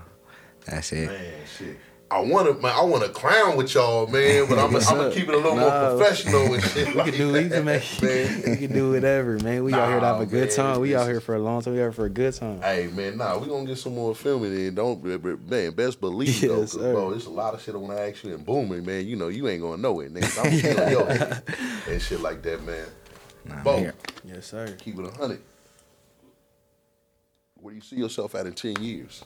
That's 0.66 0.92
it. 0.92 1.08
Man, 1.08 1.32
shit. 1.58 1.76
I 2.14 2.20
want 2.20 2.60
to. 2.60 2.66
I 2.68 2.84
want 2.84 3.02
to 3.02 3.08
clown 3.08 3.56
with 3.56 3.74
y'all, 3.74 4.06
man, 4.06 4.46
but 4.48 4.56
I'm, 4.56 4.76
I'm 4.76 4.82
gonna 4.82 5.10
keep 5.10 5.28
it 5.28 5.34
a 5.34 5.36
little 5.36 5.56
Nah, 5.56 5.88
more 5.90 5.98
professional 5.98 6.54
and 6.54 6.62
shit. 6.72 6.86
We 6.86 6.94
like 6.94 7.10
can 7.10 7.18
do 7.18 7.32
we 7.32 7.42
that, 7.42 7.50
can 7.50 7.64
make 7.64 8.02
man. 8.02 8.42
we 8.46 8.56
can 8.56 8.72
do 8.72 8.92
whatever, 8.92 9.38
man. 9.40 9.64
We 9.64 9.74
out 9.74 9.88
here 9.88 9.98
to 9.98 10.06
have 10.06 10.20
a 10.20 10.26
good 10.26 10.46
man, 10.46 10.56
time. 10.56 10.80
We 10.80 10.94
out 10.94 11.08
here 11.08 11.20
for 11.20 11.34
a 11.34 11.40
long 11.40 11.62
time. 11.62 11.74
We 11.74 11.80
out 11.80 11.86
here 11.86 11.92
for 11.92 12.04
a 12.04 12.10
good 12.10 12.32
time. 12.34 12.62
Hey 12.62 12.86
man, 12.86 13.16
nah, 13.16 13.36
we 13.36 13.48
gonna 13.48 13.66
get 13.66 13.78
some 13.78 13.96
more 13.96 14.14
filming 14.14 14.52
in. 14.54 14.76
Don't 14.76 15.02
man, 15.50 15.72
best 15.72 16.00
believe 16.00 16.40
though, 16.40 16.60
Yes, 16.60 16.72
sir. 16.72 16.92
bro, 16.92 17.10
there's 17.10 17.26
a 17.26 17.30
lot 17.30 17.52
of 17.52 17.60
shit 17.60 17.74
I 17.74 17.78
wanna 17.78 17.96
ask 18.00 18.22
you 18.22 18.32
and 18.32 18.46
booming, 18.46 18.86
man. 18.86 19.04
You 19.08 19.16
know, 19.16 19.26
you 19.26 19.48
ain't 19.48 19.62
gonna 19.62 19.82
know 19.82 19.98
it, 19.98 20.14
nigga. 20.14 20.44
I'm 20.44 20.60
feeling 20.60 20.90
your 20.92 21.06
head 21.12 21.42
and 21.88 22.00
shit 22.00 22.20
like 22.20 22.42
that, 22.42 22.62
man. 22.64 22.86
Nah, 23.44 23.62
Bo. 23.64 23.90
Yes, 24.24 24.46
sir. 24.46 24.72
keep 24.78 24.96
it 25.00 25.04
a 25.04 25.10
hundred. 25.10 25.40
Where 27.56 27.72
do 27.72 27.76
you 27.76 27.82
see 27.82 27.96
yourself 27.96 28.36
at 28.36 28.46
in 28.46 28.52
ten 28.52 28.76
years? 28.80 29.24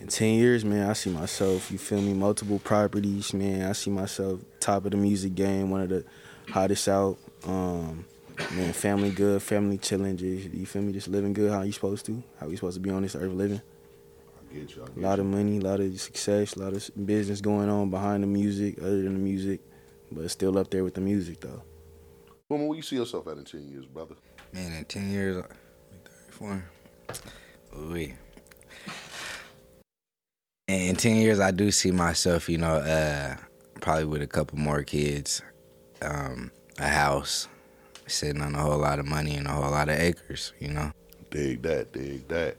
In 0.00 0.08
ten 0.08 0.34
years, 0.34 0.64
man, 0.64 0.88
I 0.88 0.92
see 0.92 1.10
myself. 1.10 1.70
You 1.70 1.78
feel 1.78 2.00
me? 2.00 2.12
Multiple 2.14 2.58
properties, 2.58 3.32
man. 3.32 3.68
I 3.68 3.72
see 3.72 3.90
myself 3.90 4.40
top 4.60 4.84
of 4.84 4.90
the 4.90 4.96
music 4.96 5.34
game, 5.34 5.70
one 5.70 5.82
of 5.82 5.88
the 5.88 6.04
hottest 6.50 6.88
out. 6.88 7.16
Um, 7.46 8.04
man, 8.52 8.72
family 8.72 9.10
good, 9.10 9.42
family 9.42 9.78
chilling. 9.78 10.16
Just 10.16 10.52
you 10.52 10.66
feel 10.66 10.82
me? 10.82 10.92
Just 10.92 11.08
living 11.08 11.32
good, 11.32 11.50
how 11.50 11.62
you 11.62 11.72
supposed 11.72 12.04
to, 12.06 12.22
how 12.40 12.48
we 12.48 12.56
supposed 12.56 12.74
to 12.74 12.80
be 12.80 12.90
on 12.90 13.02
this 13.02 13.14
earth 13.14 13.32
living. 13.32 13.62
I 14.50 14.54
get 14.54 14.74
you. 14.76 14.82
I 14.82 14.86
A 14.86 14.88
get 14.88 14.98
lot 14.98 15.18
of 15.20 15.26
money, 15.26 15.58
a 15.58 15.60
lot 15.60 15.80
of 15.80 16.00
success, 16.00 16.54
a 16.56 16.58
lot 16.58 16.72
of 16.72 17.06
business 17.06 17.40
going 17.40 17.70
on 17.70 17.90
behind 17.90 18.22
the 18.22 18.26
music, 18.26 18.78
other 18.80 19.02
than 19.02 19.14
the 19.14 19.20
music, 19.20 19.60
but 20.10 20.28
still 20.30 20.58
up 20.58 20.70
there 20.70 20.84
with 20.84 20.94
the 20.94 21.00
music 21.00 21.40
though. 21.40 21.62
Boomer, 22.48 22.66
where 22.66 22.76
you 22.76 22.82
see 22.82 22.96
yourself 22.96 23.26
at 23.28 23.38
in 23.38 23.44
ten 23.44 23.66
years, 23.68 23.86
brother? 23.86 24.16
Man, 24.52 24.72
in 24.72 24.84
10 24.84 25.10
years, 25.10 25.36
I'll 25.36 25.48
be 25.90 25.98
34. 26.38 26.64
Ooh. 27.76 28.12
And 30.74 30.82
in 30.82 30.96
10 30.96 31.16
years, 31.18 31.38
I 31.38 31.52
do 31.52 31.70
see 31.70 31.92
myself, 31.92 32.48
you 32.48 32.58
know, 32.58 32.74
uh, 32.74 33.36
probably 33.80 34.06
with 34.06 34.22
a 34.22 34.26
couple 34.26 34.58
more 34.58 34.82
kids, 34.82 35.40
um, 36.02 36.50
a 36.80 36.88
house, 36.88 37.46
sitting 38.08 38.42
on 38.42 38.56
a 38.56 38.58
whole 38.60 38.78
lot 38.78 38.98
of 38.98 39.06
money 39.06 39.36
and 39.36 39.46
a 39.46 39.50
whole 39.50 39.70
lot 39.70 39.88
of 39.88 39.96
acres, 39.96 40.52
you 40.58 40.72
know. 40.72 40.90
Dig 41.30 41.62
that, 41.62 41.92
dig 41.92 42.26
that. 42.26 42.56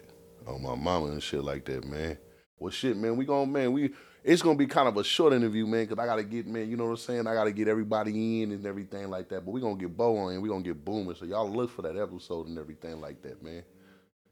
On 0.48 0.64
my 0.64 0.76
mama 0.76 1.08
and 1.08 1.22
shit 1.22 1.44
like 1.44 1.66
that, 1.66 1.84
man. 1.84 2.18
Well, 2.58 2.72
shit, 2.72 2.96
man, 2.96 3.18
we 3.18 3.26
gon' 3.26 3.52
man, 3.52 3.74
we 3.74 3.90
it's 4.24 4.42
gonna 4.42 4.58
be 4.58 4.66
kind 4.66 4.88
of 4.88 4.96
a 4.96 5.04
short 5.04 5.34
interview, 5.34 5.68
man, 5.68 5.86
because 5.86 6.02
I 6.02 6.06
gotta 6.06 6.24
get, 6.24 6.48
man, 6.48 6.70
you 6.70 6.78
know 6.78 6.86
what 6.86 6.92
I'm 6.92 6.98
saying? 6.98 7.28
I 7.28 7.34
gotta 7.34 7.52
get 7.52 7.68
everybody 7.68 8.44
in 8.44 8.54
and 8.54 8.66
everything 8.66 9.10
like 9.10 9.28
that. 9.28 9.44
But 9.44 9.52
we 9.52 9.60
gonna 9.60 9.76
get 9.76 9.96
Bo 9.96 10.16
on 10.20 10.34
and 10.34 10.42
we 10.42 10.48
gonna 10.48 10.64
get 10.64 10.86
Boomer. 10.86 11.16
So 11.16 11.26
y'all 11.26 11.52
look 11.52 11.70
for 11.70 11.82
that 11.82 11.98
episode 11.98 12.48
and 12.48 12.58
everything 12.58 13.02
like 13.02 13.22
that, 13.24 13.44
man. 13.44 13.64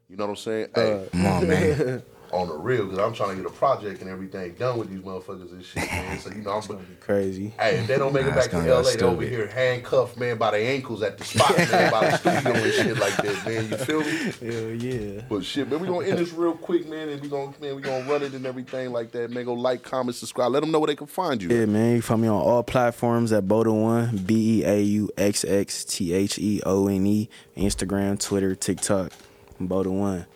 You 0.08 0.16
know 0.16 0.24
what 0.24 0.30
I'm 0.30 0.36
saying? 0.36 0.68
hey, 0.74 1.08
Come 1.12 1.26
on, 1.26 1.48
man. 1.48 2.02
on 2.34 2.48
the 2.48 2.54
real, 2.54 2.84
because 2.84 2.98
I'm 2.98 3.14
trying 3.14 3.36
to 3.36 3.42
get 3.42 3.46
a 3.46 3.54
project 3.54 4.00
and 4.00 4.10
everything 4.10 4.54
done 4.54 4.78
with 4.78 4.90
these 4.90 5.00
motherfuckers 5.00 5.52
and 5.52 5.64
shit, 5.64 5.88
man. 5.90 6.18
So, 6.18 6.30
you 6.30 6.42
know, 6.42 6.50
I'm. 6.50 6.66
gonna 6.66 6.80
be 6.80 6.94
Crazy. 7.00 7.52
Hey, 7.58 7.78
if 7.78 7.86
they 7.86 7.96
don't 7.96 8.12
make 8.12 8.26
it 8.26 8.34
back 8.34 8.50
to 8.50 8.58
LA, 8.58 8.82
they 8.82 9.00
over 9.02 9.22
here 9.22 9.46
handcuffed, 9.46 10.18
man, 10.18 10.36
by 10.36 10.50
the 10.50 10.58
ankles 10.58 11.02
at 11.02 11.16
the 11.16 11.24
spot, 11.24 11.56
man, 11.56 11.90
by 11.90 12.10
the 12.10 12.16
studio 12.16 12.52
and 12.52 12.72
shit 12.72 12.98
like 12.98 13.16
that, 13.16 13.46
man. 13.46 13.68
You 13.68 13.76
feel 13.76 14.00
me? 14.00 14.52
Hell 14.52 14.70
yeah. 14.70 15.22
But 15.28 15.44
shit, 15.44 15.70
man, 15.70 15.80
we 15.80 15.86
gonna 15.86 16.06
end 16.06 16.18
this 16.18 16.32
real 16.32 16.54
quick, 16.54 16.88
man, 16.88 17.08
and 17.08 17.20
we 17.20 17.28
gonna 17.28 17.52
man, 17.60 17.76
we 17.76 17.82
gonna 17.82 18.04
run 18.10 18.22
it 18.22 18.32
and 18.32 18.44
everything 18.46 18.92
like 18.92 19.12
that. 19.12 19.30
Man, 19.30 19.44
go 19.44 19.54
like, 19.54 19.82
comment, 19.82 20.16
subscribe. 20.16 20.50
Let 20.50 20.60
them 20.60 20.72
know 20.72 20.80
where 20.80 20.88
they 20.88 20.96
can 20.96 21.06
find 21.06 21.42
you. 21.42 21.48
Yeah, 21.50 21.66
man. 21.66 21.96
You 21.96 22.02
find 22.02 22.20
me 22.20 22.28
on 22.28 22.40
all 22.40 22.62
platforms 22.62 23.32
at 23.32 23.44
Boda 23.44 23.72
One, 23.72 24.16
B 24.16 24.60
E 24.60 24.64
A 24.64 24.80
U 24.80 25.10
X 25.16 25.44
X 25.44 25.84
T 25.84 26.12
H 26.12 26.38
E 26.38 26.60
O 26.64 26.88
N 26.88 27.06
E, 27.06 27.28
Instagram, 27.56 28.18
Twitter, 28.18 28.54
TikTok, 28.54 29.12
Boda 29.60 29.86
One. 29.86 30.26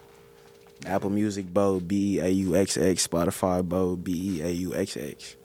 Apple 0.87 1.11
Music, 1.11 1.53
Bo, 1.53 1.81
B 1.81 2.19
E 2.19 2.21
A 2.21 2.29
U 2.29 2.57
X 2.57 2.77
X, 2.77 3.07
Spotify, 3.07 3.67
Bo, 3.67 3.97
B 3.97 4.39
E 4.39 4.43
A 4.43 4.51
U 4.51 4.75
X 4.75 4.97
X. 4.97 5.37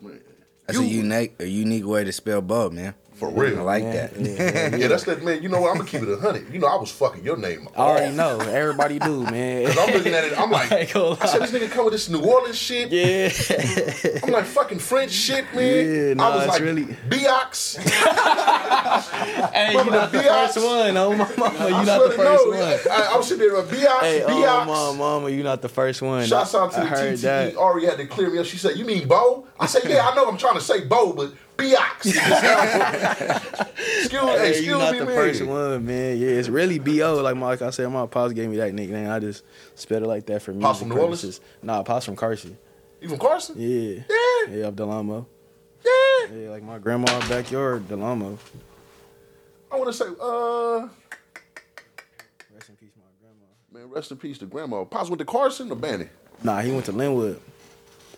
Man, 0.00 0.20
That's 0.66 0.78
a 0.78 0.84
unique, 0.84 1.34
a 1.38 1.46
unique 1.46 1.86
way 1.86 2.04
to 2.04 2.12
spell 2.12 2.42
Bo, 2.42 2.70
man. 2.70 2.94
For 3.22 3.30
real. 3.30 3.60
I 3.60 3.62
like 3.62 3.82
Yeah, 3.84 3.92
that. 4.08 4.20
yeah. 4.72 4.76
Yeah, 4.76 4.88
that's 4.88 5.04
that 5.04 5.22
man. 5.22 5.40
You 5.44 5.48
know 5.48 5.60
what? 5.60 5.70
I'm 5.70 5.76
gonna 5.76 5.88
keep 5.88 6.02
it 6.02 6.08
a 6.08 6.16
hundred. 6.16 6.52
You 6.52 6.58
know, 6.58 6.66
I 6.66 6.74
was 6.74 6.90
fucking 6.90 7.22
your 7.22 7.36
name. 7.36 7.68
I 7.76 7.78
already 7.80 8.16
know. 8.16 8.40
Everybody 8.40 8.98
do, 8.98 9.22
man. 9.22 9.66
Cause 9.66 9.78
I'm 9.78 9.94
looking 9.94 10.12
at 10.12 10.24
it. 10.24 10.36
I'm 10.36 10.50
like, 10.50 10.72
I 10.72 10.80
I 10.80 11.26
said 11.26 11.42
this 11.42 11.52
nigga 11.52 11.70
come 11.70 11.84
with 11.84 11.92
this 11.94 12.08
New 12.08 12.20
Orleans 12.20 12.58
shit. 12.58 12.90
Yeah. 12.90 13.30
I'm 14.24 14.32
like 14.32 14.44
fucking 14.46 14.80
French 14.80 15.12
shit, 15.12 15.44
man. 15.54 16.08
Yeah, 16.08 16.14
nah, 16.14 16.30
I 16.30 16.34
was 16.34 16.44
it's 16.46 16.52
like 16.54 16.62
really- 16.62 16.84
Biox. 17.08 17.76
hey, 19.52 19.72
you 19.72 19.78
Remember 19.78 19.92
not 19.92 20.10
the 20.12 20.18
the 20.18 20.24
Biox? 20.24 20.44
first 20.54 20.66
one. 20.66 20.96
Oh, 20.96 21.10
my 21.14 21.36
mama, 21.36 21.58
I 21.60 21.68
you 21.80 21.86
not 21.86 22.02
the 22.02 22.10
first 22.16 22.44
know, 22.44 22.50
one. 22.50 22.58
I, 22.90 23.10
I 23.12 23.16
was 23.16 23.28
sitting 23.28 23.46
there 23.46 23.54
with 23.56 23.70
Biox. 23.70 24.00
Hey, 24.00 24.22
oh, 24.24 24.28
Biox. 24.28 24.66
mama, 24.66 24.98
mama, 24.98 25.30
you 25.30 25.42
not 25.44 25.62
the 25.62 25.68
first 25.68 26.02
one. 26.02 26.26
Shouts 26.26 26.54
out 26.54 26.72
to 26.72 26.78
I 26.78 26.80
the 26.82 26.86
heard 26.88 27.14
TTE. 27.18 27.56
Ari 27.56 27.84
had 27.86 27.98
to 27.98 28.06
clear 28.06 28.30
me 28.30 28.38
up. 28.38 28.46
She 28.46 28.56
said, 28.58 28.76
"You 28.76 28.84
mean 28.84 29.06
Bo?" 29.06 29.46
I 29.60 29.66
said, 29.66 29.82
"Yeah, 29.88 30.08
I 30.08 30.14
know. 30.16 30.28
I'm 30.28 30.36
trying 30.38 30.54
to 30.54 30.60
say 30.60 30.84
Bo, 30.84 31.12
but 31.12 31.32
Biox." 31.62 32.06
excuse, 33.98 34.22
hey, 34.22 34.48
excuse 34.50 34.66
you 34.66 34.78
not 34.78 34.92
me, 34.92 34.98
the 35.00 35.06
man. 35.06 35.14
first 35.14 35.42
one, 35.44 35.86
man. 35.86 36.18
Yeah, 36.18 36.28
it's 36.28 36.48
really 36.48 36.78
B.O. 36.78 37.16
Like, 37.16 37.36
my, 37.36 37.46
like 37.46 37.62
I 37.62 37.70
said, 37.70 37.88
my 37.90 38.06
pops 38.06 38.32
gave 38.32 38.48
me 38.50 38.56
that 38.56 38.74
nickname. 38.74 39.10
I 39.10 39.18
just 39.18 39.44
spelled 39.74 40.02
it 40.02 40.06
like 40.08 40.26
that 40.26 40.42
for 40.42 40.52
me. 40.52 40.60
Pops 40.62 40.80
from 40.80 40.88
New 40.90 40.96
Orleans? 40.98 41.40
Nah, 41.62 41.82
pops 41.82 42.04
from 42.06 42.16
Carson. 42.16 42.56
You 43.00 43.08
from 43.08 43.18
Carson? 43.18 43.56
Yeah. 43.58 44.02
Yeah. 44.08 44.54
Yeah, 44.56 44.66
up 44.68 44.74
Delamo. 44.76 45.26
Yeah. 45.84 46.36
Yeah, 46.36 46.50
like 46.50 46.62
my 46.62 46.78
grandma's 46.78 47.28
backyard, 47.28 47.88
Delamo. 47.88 48.38
I 49.70 49.76
want 49.76 49.86
to 49.88 49.92
say, 49.92 50.04
uh, 50.20 50.88
Rest 52.54 52.68
in 52.68 52.76
peace, 52.76 52.90
my 52.96 53.02
grandma. 53.20 53.46
man, 53.72 53.88
rest 53.90 54.10
in 54.10 54.16
peace 54.18 54.38
to 54.38 54.46
Grandma. 54.46 54.84
Pops 54.84 55.08
went 55.08 55.18
to 55.20 55.24
Carson 55.24 55.70
or 55.72 55.76
Banning? 55.76 56.10
Nah, 56.44 56.60
he 56.60 56.70
went 56.72 56.84
to 56.86 56.92
Lynwood. 56.92 57.38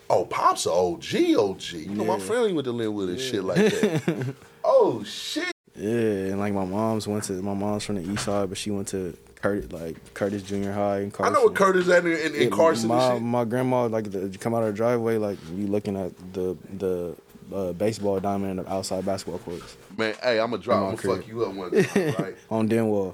Oh, 0.09 0.25
Pops 0.25 0.65
a 0.65 0.71
OG, 0.71 1.15
OG. 1.37 1.73
You 1.73 1.95
know, 1.95 2.05
my 2.05 2.19
family 2.19 2.53
went 2.53 2.65
to 2.65 2.73
Lynwood 2.73 3.09
and 3.09 3.19
shit 3.19 3.43
like 3.43 3.57
that. 3.57 4.35
oh 4.63 5.03
shit. 5.03 5.51
Yeah, 5.75 5.89
and 5.89 6.39
like 6.39 6.53
my 6.53 6.63
mom's 6.65 7.07
went 7.07 7.23
to 7.25 7.33
my 7.33 7.53
mom's 7.53 7.83
from 7.83 7.95
the 7.95 8.11
east 8.11 8.25
side, 8.25 8.49
but 8.49 8.57
she 8.57 8.71
went 8.71 8.87
to 8.89 9.17
Curtis 9.35 9.71
like 9.71 10.13
Curtis 10.13 10.41
Junior 10.43 10.71
High 10.71 10.99
in 10.99 11.11
Carson. 11.11 11.35
I 11.35 11.37
know 11.37 11.45
what 11.45 11.55
Curtis 11.55 11.89
at 11.89 12.05
in, 12.05 12.13
in, 12.13 12.35
in 12.35 12.49
Carson 12.49 12.87
My 12.87 13.13
and 13.15 13.25
my 13.25 13.43
grandma 13.43 13.87
like 13.87 14.09
the, 14.09 14.35
come 14.39 14.55
out 14.55 14.63
of 14.63 14.67
her 14.67 14.71
driveway 14.71 15.17
like 15.17 15.37
you 15.53 15.67
looking 15.67 15.97
at 15.97 16.11
the 16.33 16.55
the 16.77 17.15
uh, 17.53 17.73
baseball 17.73 18.19
diamond 18.19 18.57
and 18.57 18.67
the 18.67 18.73
outside 18.73 19.05
basketball 19.05 19.39
courts 19.39 19.77
Man, 19.97 20.15
hey, 20.23 20.39
I'm 20.39 20.51
gonna 20.51 20.61
drop. 20.63 20.77
I'm 20.77 20.95
gonna 20.95 21.17
fuck 21.17 21.27
you 21.27 21.45
up 21.45 21.53
one 21.53 21.71
time, 21.71 22.15
right? 22.19 22.35
on 22.49 22.67
Denwall. 22.69 23.13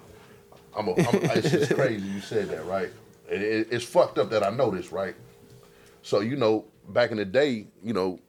I'm 0.75 0.88
a, 0.88 0.91
I'm 0.91 0.97
a, 0.97 1.34
it's 1.36 1.51
just 1.51 1.73
crazy 1.73 2.08
you 2.08 2.21
said 2.21 2.49
that, 2.49 2.65
right? 2.65 2.89
And 3.30 3.41
it, 3.41 3.67
it's 3.71 3.84
fucked 3.84 4.17
up 4.17 4.30
that 4.30 4.43
I 4.43 4.49
know 4.49 4.71
this, 4.71 4.91
right? 4.91 5.15
So 6.01 6.21
you 6.21 6.36
know, 6.38 6.65
back 6.88 7.12
in 7.12 7.17
the 7.17 7.26
day, 7.26 7.67
you 7.84 7.94
know, 7.94 8.20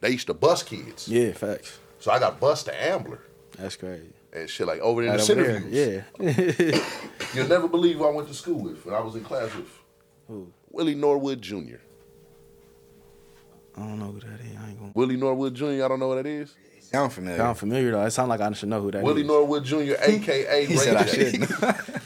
they 0.00 0.10
used 0.10 0.26
to 0.28 0.34
bus 0.34 0.62
kids. 0.62 1.08
Yeah, 1.08 1.32
facts. 1.32 1.78
So 2.00 2.10
I 2.10 2.18
got 2.18 2.40
bused 2.40 2.64
to 2.66 2.82
Ambler 2.82 3.20
That's 3.58 3.76
crazy. 3.76 4.08
and 4.32 4.50
shit 4.50 4.66
like 4.66 4.80
over 4.80 5.02
in 5.02 5.10
Right 5.10 5.20
the 5.20 5.32
over 5.32 5.44
center 5.44 5.60
there, 5.60 6.06
Yeah. 6.18 6.84
You'll 7.34 7.48
never 7.48 7.68
believe 7.68 7.96
who 7.98 8.06
I 8.06 8.10
went 8.10 8.28
to 8.28 8.34
school 8.34 8.60
with. 8.60 8.84
When 8.84 8.94
I 8.94 9.00
was 9.00 9.14
in 9.14 9.22
class 9.24 9.54
with 9.54 9.68
Who? 10.28 10.52
Willie 10.70 10.94
Norwood 10.96 11.40
Jr. 11.42 11.76
I 13.76 13.80
don't 13.80 13.98
know 13.98 14.06
who 14.12 14.20
that 14.20 14.40
is. 14.40 14.56
I 14.62 14.68
ain't 14.68 14.78
gonna. 14.78 14.92
Willie 14.94 15.16
Norwood 15.16 15.54
Jr. 15.54 15.64
I 15.84 15.88
don't 15.88 15.98
know 16.00 16.08
what 16.08 16.16
that 16.16 16.26
is. 16.26 16.54
Sound 16.80 17.12
familiar? 17.12 17.38
Sound 17.38 17.56
familiar 17.58 17.90
though. 17.92 18.04
It 18.04 18.10
sound 18.10 18.28
like 18.28 18.40
I 18.40 18.52
should 18.52 18.68
know 18.68 18.80
who 18.82 18.90
that 18.90 18.98
is. 18.98 19.04
Willie 19.04 19.22
Norwood 19.22 19.64
Jr. 19.64 19.94
AKA 20.00 20.66
He 20.66 20.74
Ray 20.74 20.76
said 20.78 20.96
I 20.96 21.04
J. 21.04 21.38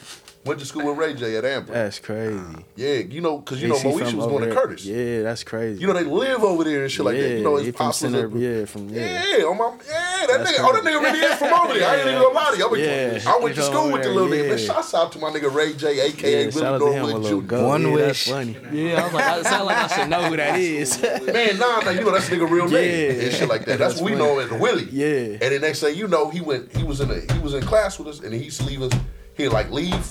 shouldn't. 0.46 0.48
Went 0.48 0.60
to 0.60 0.66
school 0.66 0.86
with 0.86 0.98
Ray 0.98 1.14
J 1.14 1.36
at 1.36 1.44
Ambler. 1.44 1.74
That's 1.74 1.98
crazy. 1.98 2.38
Uh, 2.38 2.60
yeah, 2.76 2.94
you 2.94 3.20
know, 3.20 3.38
because 3.38 3.62
you 3.62 3.72
Is 3.74 3.82
know 3.84 3.90
he 3.90 3.96
Moesha 4.04 4.14
was 4.14 4.26
going 4.26 4.48
to? 4.48 4.54
Curtis. 4.54 4.84
Yeah, 4.84 5.22
that's 5.22 5.44
crazy. 5.44 5.80
You 5.80 5.86
know 5.88 5.92
they 5.92 6.04
live 6.04 6.42
over 6.44 6.64
there 6.64 6.82
and 6.82 6.90
shit 6.92 7.04
like 7.04 7.16
that. 7.16 7.28
You 7.38 7.42
know 7.44 7.56
he 7.56 7.66
his 7.66 7.74
pops 7.74 8.02
was 8.02 8.14
up. 8.14 8.30
Yeah, 8.34 8.64
from 8.64 8.88
yeah. 8.88 9.24
Yeah, 9.38 9.44
on 9.44 9.58
my 9.58 9.70
yeah, 9.86 10.26
that 10.26 10.44
That's 10.44 10.52
nigga. 10.52 10.64
Oh, 10.66 10.72
that 10.72 10.82
nigga 10.84 11.02
really 11.02 11.18
is 11.20 11.34
from 11.38 11.52
over 11.52 11.74
there. 11.74 11.88
I 11.88 11.96
ain't 11.96 12.08
even 12.08 12.22
gonna 12.22 12.34
lie 12.34 12.50
to 12.52 12.58
you. 12.58 12.66
I 12.66 12.70
went, 12.70 12.82
Yeah. 12.82 13.30
I 13.30 13.38
went 13.42 13.54
to 13.56 13.62
school 13.62 13.92
with 13.92 14.02
the 14.02 14.08
there, 14.08 14.14
little 14.14 14.28
nigga. 14.28 14.48
Man, 14.48 14.58
shouts 14.58 14.94
out 14.94 15.12
to 15.12 15.18
my 15.18 15.30
nigga 15.30 15.52
Ray 15.52 15.72
J, 15.74 16.00
aka 16.06 16.44
Yeah, 16.44 16.50
shout 16.50 16.54
Willie 16.54 16.66
out 16.66 16.78
to 16.78 16.86
him, 16.86 17.04
a 17.04 17.06
Norwood 17.08 17.22
little 17.22 17.40
Jr. 17.42 17.66
One 17.66 17.82
yeah, 17.82 17.94
wish. 17.94 18.26
That's 18.26 18.28
funny. 18.30 18.56
Yeah, 18.72 19.00
I 19.00 19.04
was 19.04 19.12
like, 19.12 19.24
I 19.24 19.42
sound 19.42 19.66
like 19.66 19.76
I 19.76 19.96
should 19.96 20.08
know 20.10 20.22
who 20.22 20.36
that 20.36 20.58
is. 20.60 21.02
Man, 21.26 21.58
nah, 21.58 21.80
nah, 21.80 21.90
you 21.90 22.00
know 22.04 22.10
that's 22.12 22.28
a 22.28 22.32
nigga 22.32 22.50
real 22.50 22.68
name 22.68 23.16
Yeah. 23.16 23.22
and 23.24 23.32
shit 23.32 23.48
like 23.48 23.64
that. 23.66 23.78
That's, 23.86 23.94
That's 23.94 24.02
what 24.02 24.10
we 24.12 24.16
know 24.16 24.38
as 24.38 24.50
Willie. 24.50 24.88
Yeah. 24.90 25.38
And 25.42 25.54
the 25.54 25.58
next 25.60 25.80
thing 25.80 25.96
you 25.96 26.08
know, 26.08 26.30
he 26.30 26.40
went. 26.40 26.74
He 26.76 26.82
was 26.82 27.00
in 27.00 27.10
a. 27.10 27.32
He 27.32 27.38
was 27.40 27.54
in 27.54 27.62
class 27.62 27.98
with 27.98 28.08
us, 28.08 28.20
and 28.20 28.32
he 28.32 28.44
used 28.44 28.60
to 28.60 28.66
leave 28.66 28.82
us. 28.82 28.92
He'd 29.34 29.48
like 29.48 29.70
leave 29.70 30.06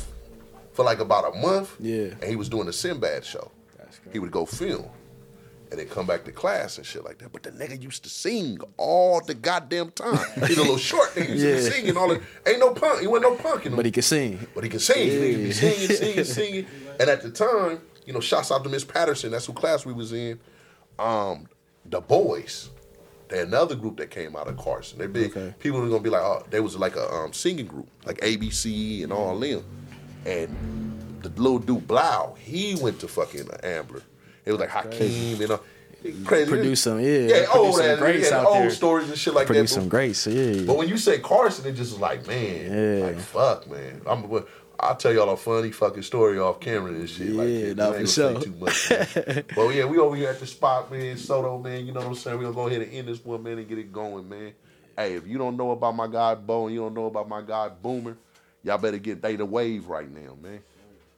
for 0.76 0.86
like 0.86 1.00
about 1.00 1.34
a 1.34 1.38
month. 1.40 1.76
Yeah. 1.80 2.14
And 2.22 2.24
he 2.26 2.36
was 2.36 2.50
doing 2.50 2.68
the 2.68 2.74
Sinbad 2.74 3.26
show. 3.26 3.52
That's 3.78 4.00
He 4.14 4.20
would 4.20 4.32
go 4.32 4.46
film. 4.46 4.88
And 5.72 5.80
then 5.80 5.88
come 5.90 6.06
back 6.06 6.24
to 6.26 6.32
class 6.32 6.78
and 6.78 6.86
shit 6.86 7.04
like 7.04 7.18
that. 7.18 7.32
But 7.34 7.42
the 7.42 7.50
nigga 7.52 7.82
used 7.82 8.04
to 8.04 8.10
sing 8.10 8.60
all 8.78 9.20
the 9.22 9.34
goddamn 9.34 9.90
time. 9.92 10.20
He's 10.48 10.58
a 10.58 10.62
little 10.62 10.78
short 10.92 11.10
nigga. 11.16 11.26
He 11.26 11.32
used 11.34 11.42
to 11.44 11.48
be 11.48 11.64
Yeah. 11.64 11.70
singing 11.72 11.98
all 11.98 12.08
the. 12.10 12.22
Ain't 12.46 12.60
no 12.60 12.74
punk. 12.76 13.02
He 13.02 13.08
wasn't 13.08 13.32
no 13.32 13.36
punk 13.42 13.66
in 13.66 13.72
him. 13.72 13.76
But 13.78 13.86
he 13.86 13.92
could 13.92 14.04
sing. 14.04 14.46
But 14.54 14.64
he 14.64 14.70
could 14.70 14.82
sing. 14.82 15.10
He 15.10 15.32
can 15.34 15.44
be 15.44 15.52
singing, 15.52 15.88
singing, 15.98 16.24
singing. 16.24 16.66
And 17.00 17.10
at 17.10 17.24
the 17.24 17.32
time, 17.32 17.82
you 18.06 18.14
know, 18.14 18.20
shouts 18.20 18.52
out 18.52 18.64
to 18.64 18.70
Miss 18.70 18.84
Patterson. 18.84 19.32
That's 19.32 19.48
who 19.48 19.54
class 19.54 19.86
we 19.88 19.94
was 19.94 20.14
in. 20.14 20.40
Um, 21.00 21.48
the 21.86 22.00
Boys. 22.00 22.70
They 23.28 23.42
another 23.42 23.74
group 23.74 23.98
that 23.98 24.12
came 24.12 24.36
out 24.36 24.48
of 24.48 24.58
Carson. 24.58 25.00
They 25.00 25.08
big 25.08 25.36
Okay. 25.36 25.56
people 25.58 25.82
are 25.84 25.90
gonna 25.90 26.00
be 26.04 26.12
like, 26.12 26.22
oh, 26.22 26.44
they 26.52 26.60
was 26.60 26.76
like 26.76 26.96
a 26.96 27.12
um, 27.12 27.34
singing 27.34 27.66
group, 27.66 27.88
like 28.06 28.18
ABC 28.22 29.04
and 29.04 29.12
all 29.12 29.38
them. 29.40 29.64
And 30.26 31.20
the 31.22 31.30
little 31.30 31.60
dude 31.60 31.88
Blau, 31.88 32.36
he 32.40 32.76
went 32.76 33.00
to 33.02 33.08
fucking 33.08 33.48
Ambler. 33.64 34.02
It 34.46 34.52
was 34.52 34.60
like 34.60 34.70
Hakeem, 34.70 35.42
you 35.42 35.48
know, 35.48 35.60
crazy. 36.24 36.50
Produce 36.50 36.82
some, 36.82 37.00
yeah. 37.00 37.10
yeah, 37.10 37.28
Produce 37.46 37.56
old 37.56 37.76
some 37.76 37.86
ass, 37.86 38.00
greats 38.00 38.30
yeah, 38.32 38.38
out 38.40 38.46
old 38.46 38.58
there. 38.58 38.70
stories 38.70 39.10
and 39.10 39.18
shit 39.18 39.34
like 39.34 39.48
Produce 39.48 39.74
that. 39.74 39.80
some 39.82 39.90
greats. 39.90 40.28
Yeah. 40.28 40.62
But 40.66 40.78
when 40.78 40.88
you 40.88 40.98
say 40.98 41.20
Carson, 41.20 41.66
it 41.68 41.74
just 41.74 41.94
was 41.94 42.02
like, 42.02 42.28
man, 42.28 43.00
Yeah. 43.00 43.06
like 43.08 43.20
fuck, 43.20 43.70
man. 43.70 44.02
I'm, 44.06 44.44
I'll 44.80 44.96
tell 44.96 45.14
y'all 45.14 45.30
a 45.30 45.38
funny 45.38 45.72
fucking 45.72 46.04
story 46.04 46.38
off 46.38 46.60
camera 46.60 46.92
and 46.92 47.10
shit. 47.10 47.30
like 47.32 47.48
Yeah, 47.48 47.74
that. 47.74 47.94
I 47.94 47.98
ain't 47.98 48.08
for 48.08 48.14
sure. 48.14 48.40
Too 48.42 48.54
much. 48.60 48.90
but 49.56 49.70
yeah, 49.70 49.86
we 49.86 49.98
over 49.98 50.16
here 50.16 50.30
at 50.30 50.40
the 50.40 50.46
spot, 50.46 50.92
man. 50.92 51.16
SoDo, 51.16 51.64
man. 51.64 51.86
You 51.88 51.94
know 51.94 52.02
what 52.02 52.10
I'm 52.10 52.16
saying? 52.16 52.38
We're 52.38 52.44
gonna 52.44 52.56
go 52.56 52.68
ahead 52.68 52.82
and 52.82 52.92
end 52.94 53.08
this 53.08 53.24
one, 53.24 53.42
man, 53.42 53.58
and 53.58 53.68
get 53.68 53.78
it 53.80 53.92
going, 53.94 54.28
man. 54.30 54.54
Hey, 54.98 55.16
if 55.16 55.26
you 55.28 55.38
don't 55.38 55.58
know 55.58 55.72
about 55.72 55.96
my 55.96 56.08
guy 56.08 56.36
Bo 56.36 56.66
and 56.68 56.76
you 56.76 56.82
don't 56.82 56.94
know 56.94 57.06
about 57.08 57.28
my 57.28 57.42
guy 57.42 57.70
Boomer, 57.70 58.18
y'all 58.66 58.78
better 58.78 58.98
get 58.98 59.22
they 59.22 59.38
the 59.38 59.46
wave 59.46 59.88
right 59.88 60.12
now, 60.12 60.36
man. 60.42 60.60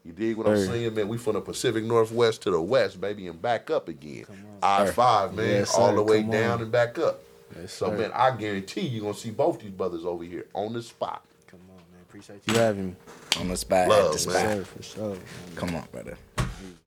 You 0.06 0.14
dig 0.14 0.38
what 0.38 0.48
I'm 0.48 0.58
Sir. 0.58 0.68
saying, 0.68 0.94
man? 0.94 1.08
We 1.10 1.18
from 1.18 1.34
the 1.34 1.42
Pacific 1.42 1.84
Northwest 1.84 2.44
to 2.44 2.52
the 2.52 2.62
west, 2.62 3.02
baby, 3.02 3.28
and 3.28 3.42
back 3.42 3.70
up 3.72 3.88
again. 3.90 4.26
I 4.64 4.86
five, 4.92 5.34
man, 5.34 5.48
Yes, 5.48 5.74
all 5.74 5.94
the 5.96 6.04
way 6.04 6.22
Come 6.22 6.32
down 6.32 6.52
on. 6.58 6.62
and 6.62 6.72
back 6.72 6.98
up. 7.00 7.20
Yes, 7.60 7.74
so, 7.74 7.88
sir. 7.90 7.98
man, 7.98 8.12
I 8.14 8.32
guarantee 8.38 8.82
you're 8.82 9.02
gonna 9.02 9.14
see 9.14 9.32
both 9.32 9.60
these 9.60 9.72
brothers 9.72 10.06
over 10.06 10.24
here 10.24 10.46
on 10.54 10.72
the 10.74 10.82
spot. 10.82 11.26
Come 11.48 11.60
on, 11.72 11.78
man. 11.92 12.02
Appreciate 12.08 12.42
you 12.48 12.54
having 12.54 12.88
me. 12.90 12.96
On 13.40 13.48
the 13.50 13.58
spot, 13.58 13.90
Love, 13.90 14.14
at 14.16 14.20
the 14.22 14.30
man. 14.32 14.36
spot. 14.38 14.52
Sir, 14.52 14.64
for 14.64 14.84
sure. 14.84 15.18
Come 15.56 15.76
on, 15.76 15.84
brother. 15.92 16.18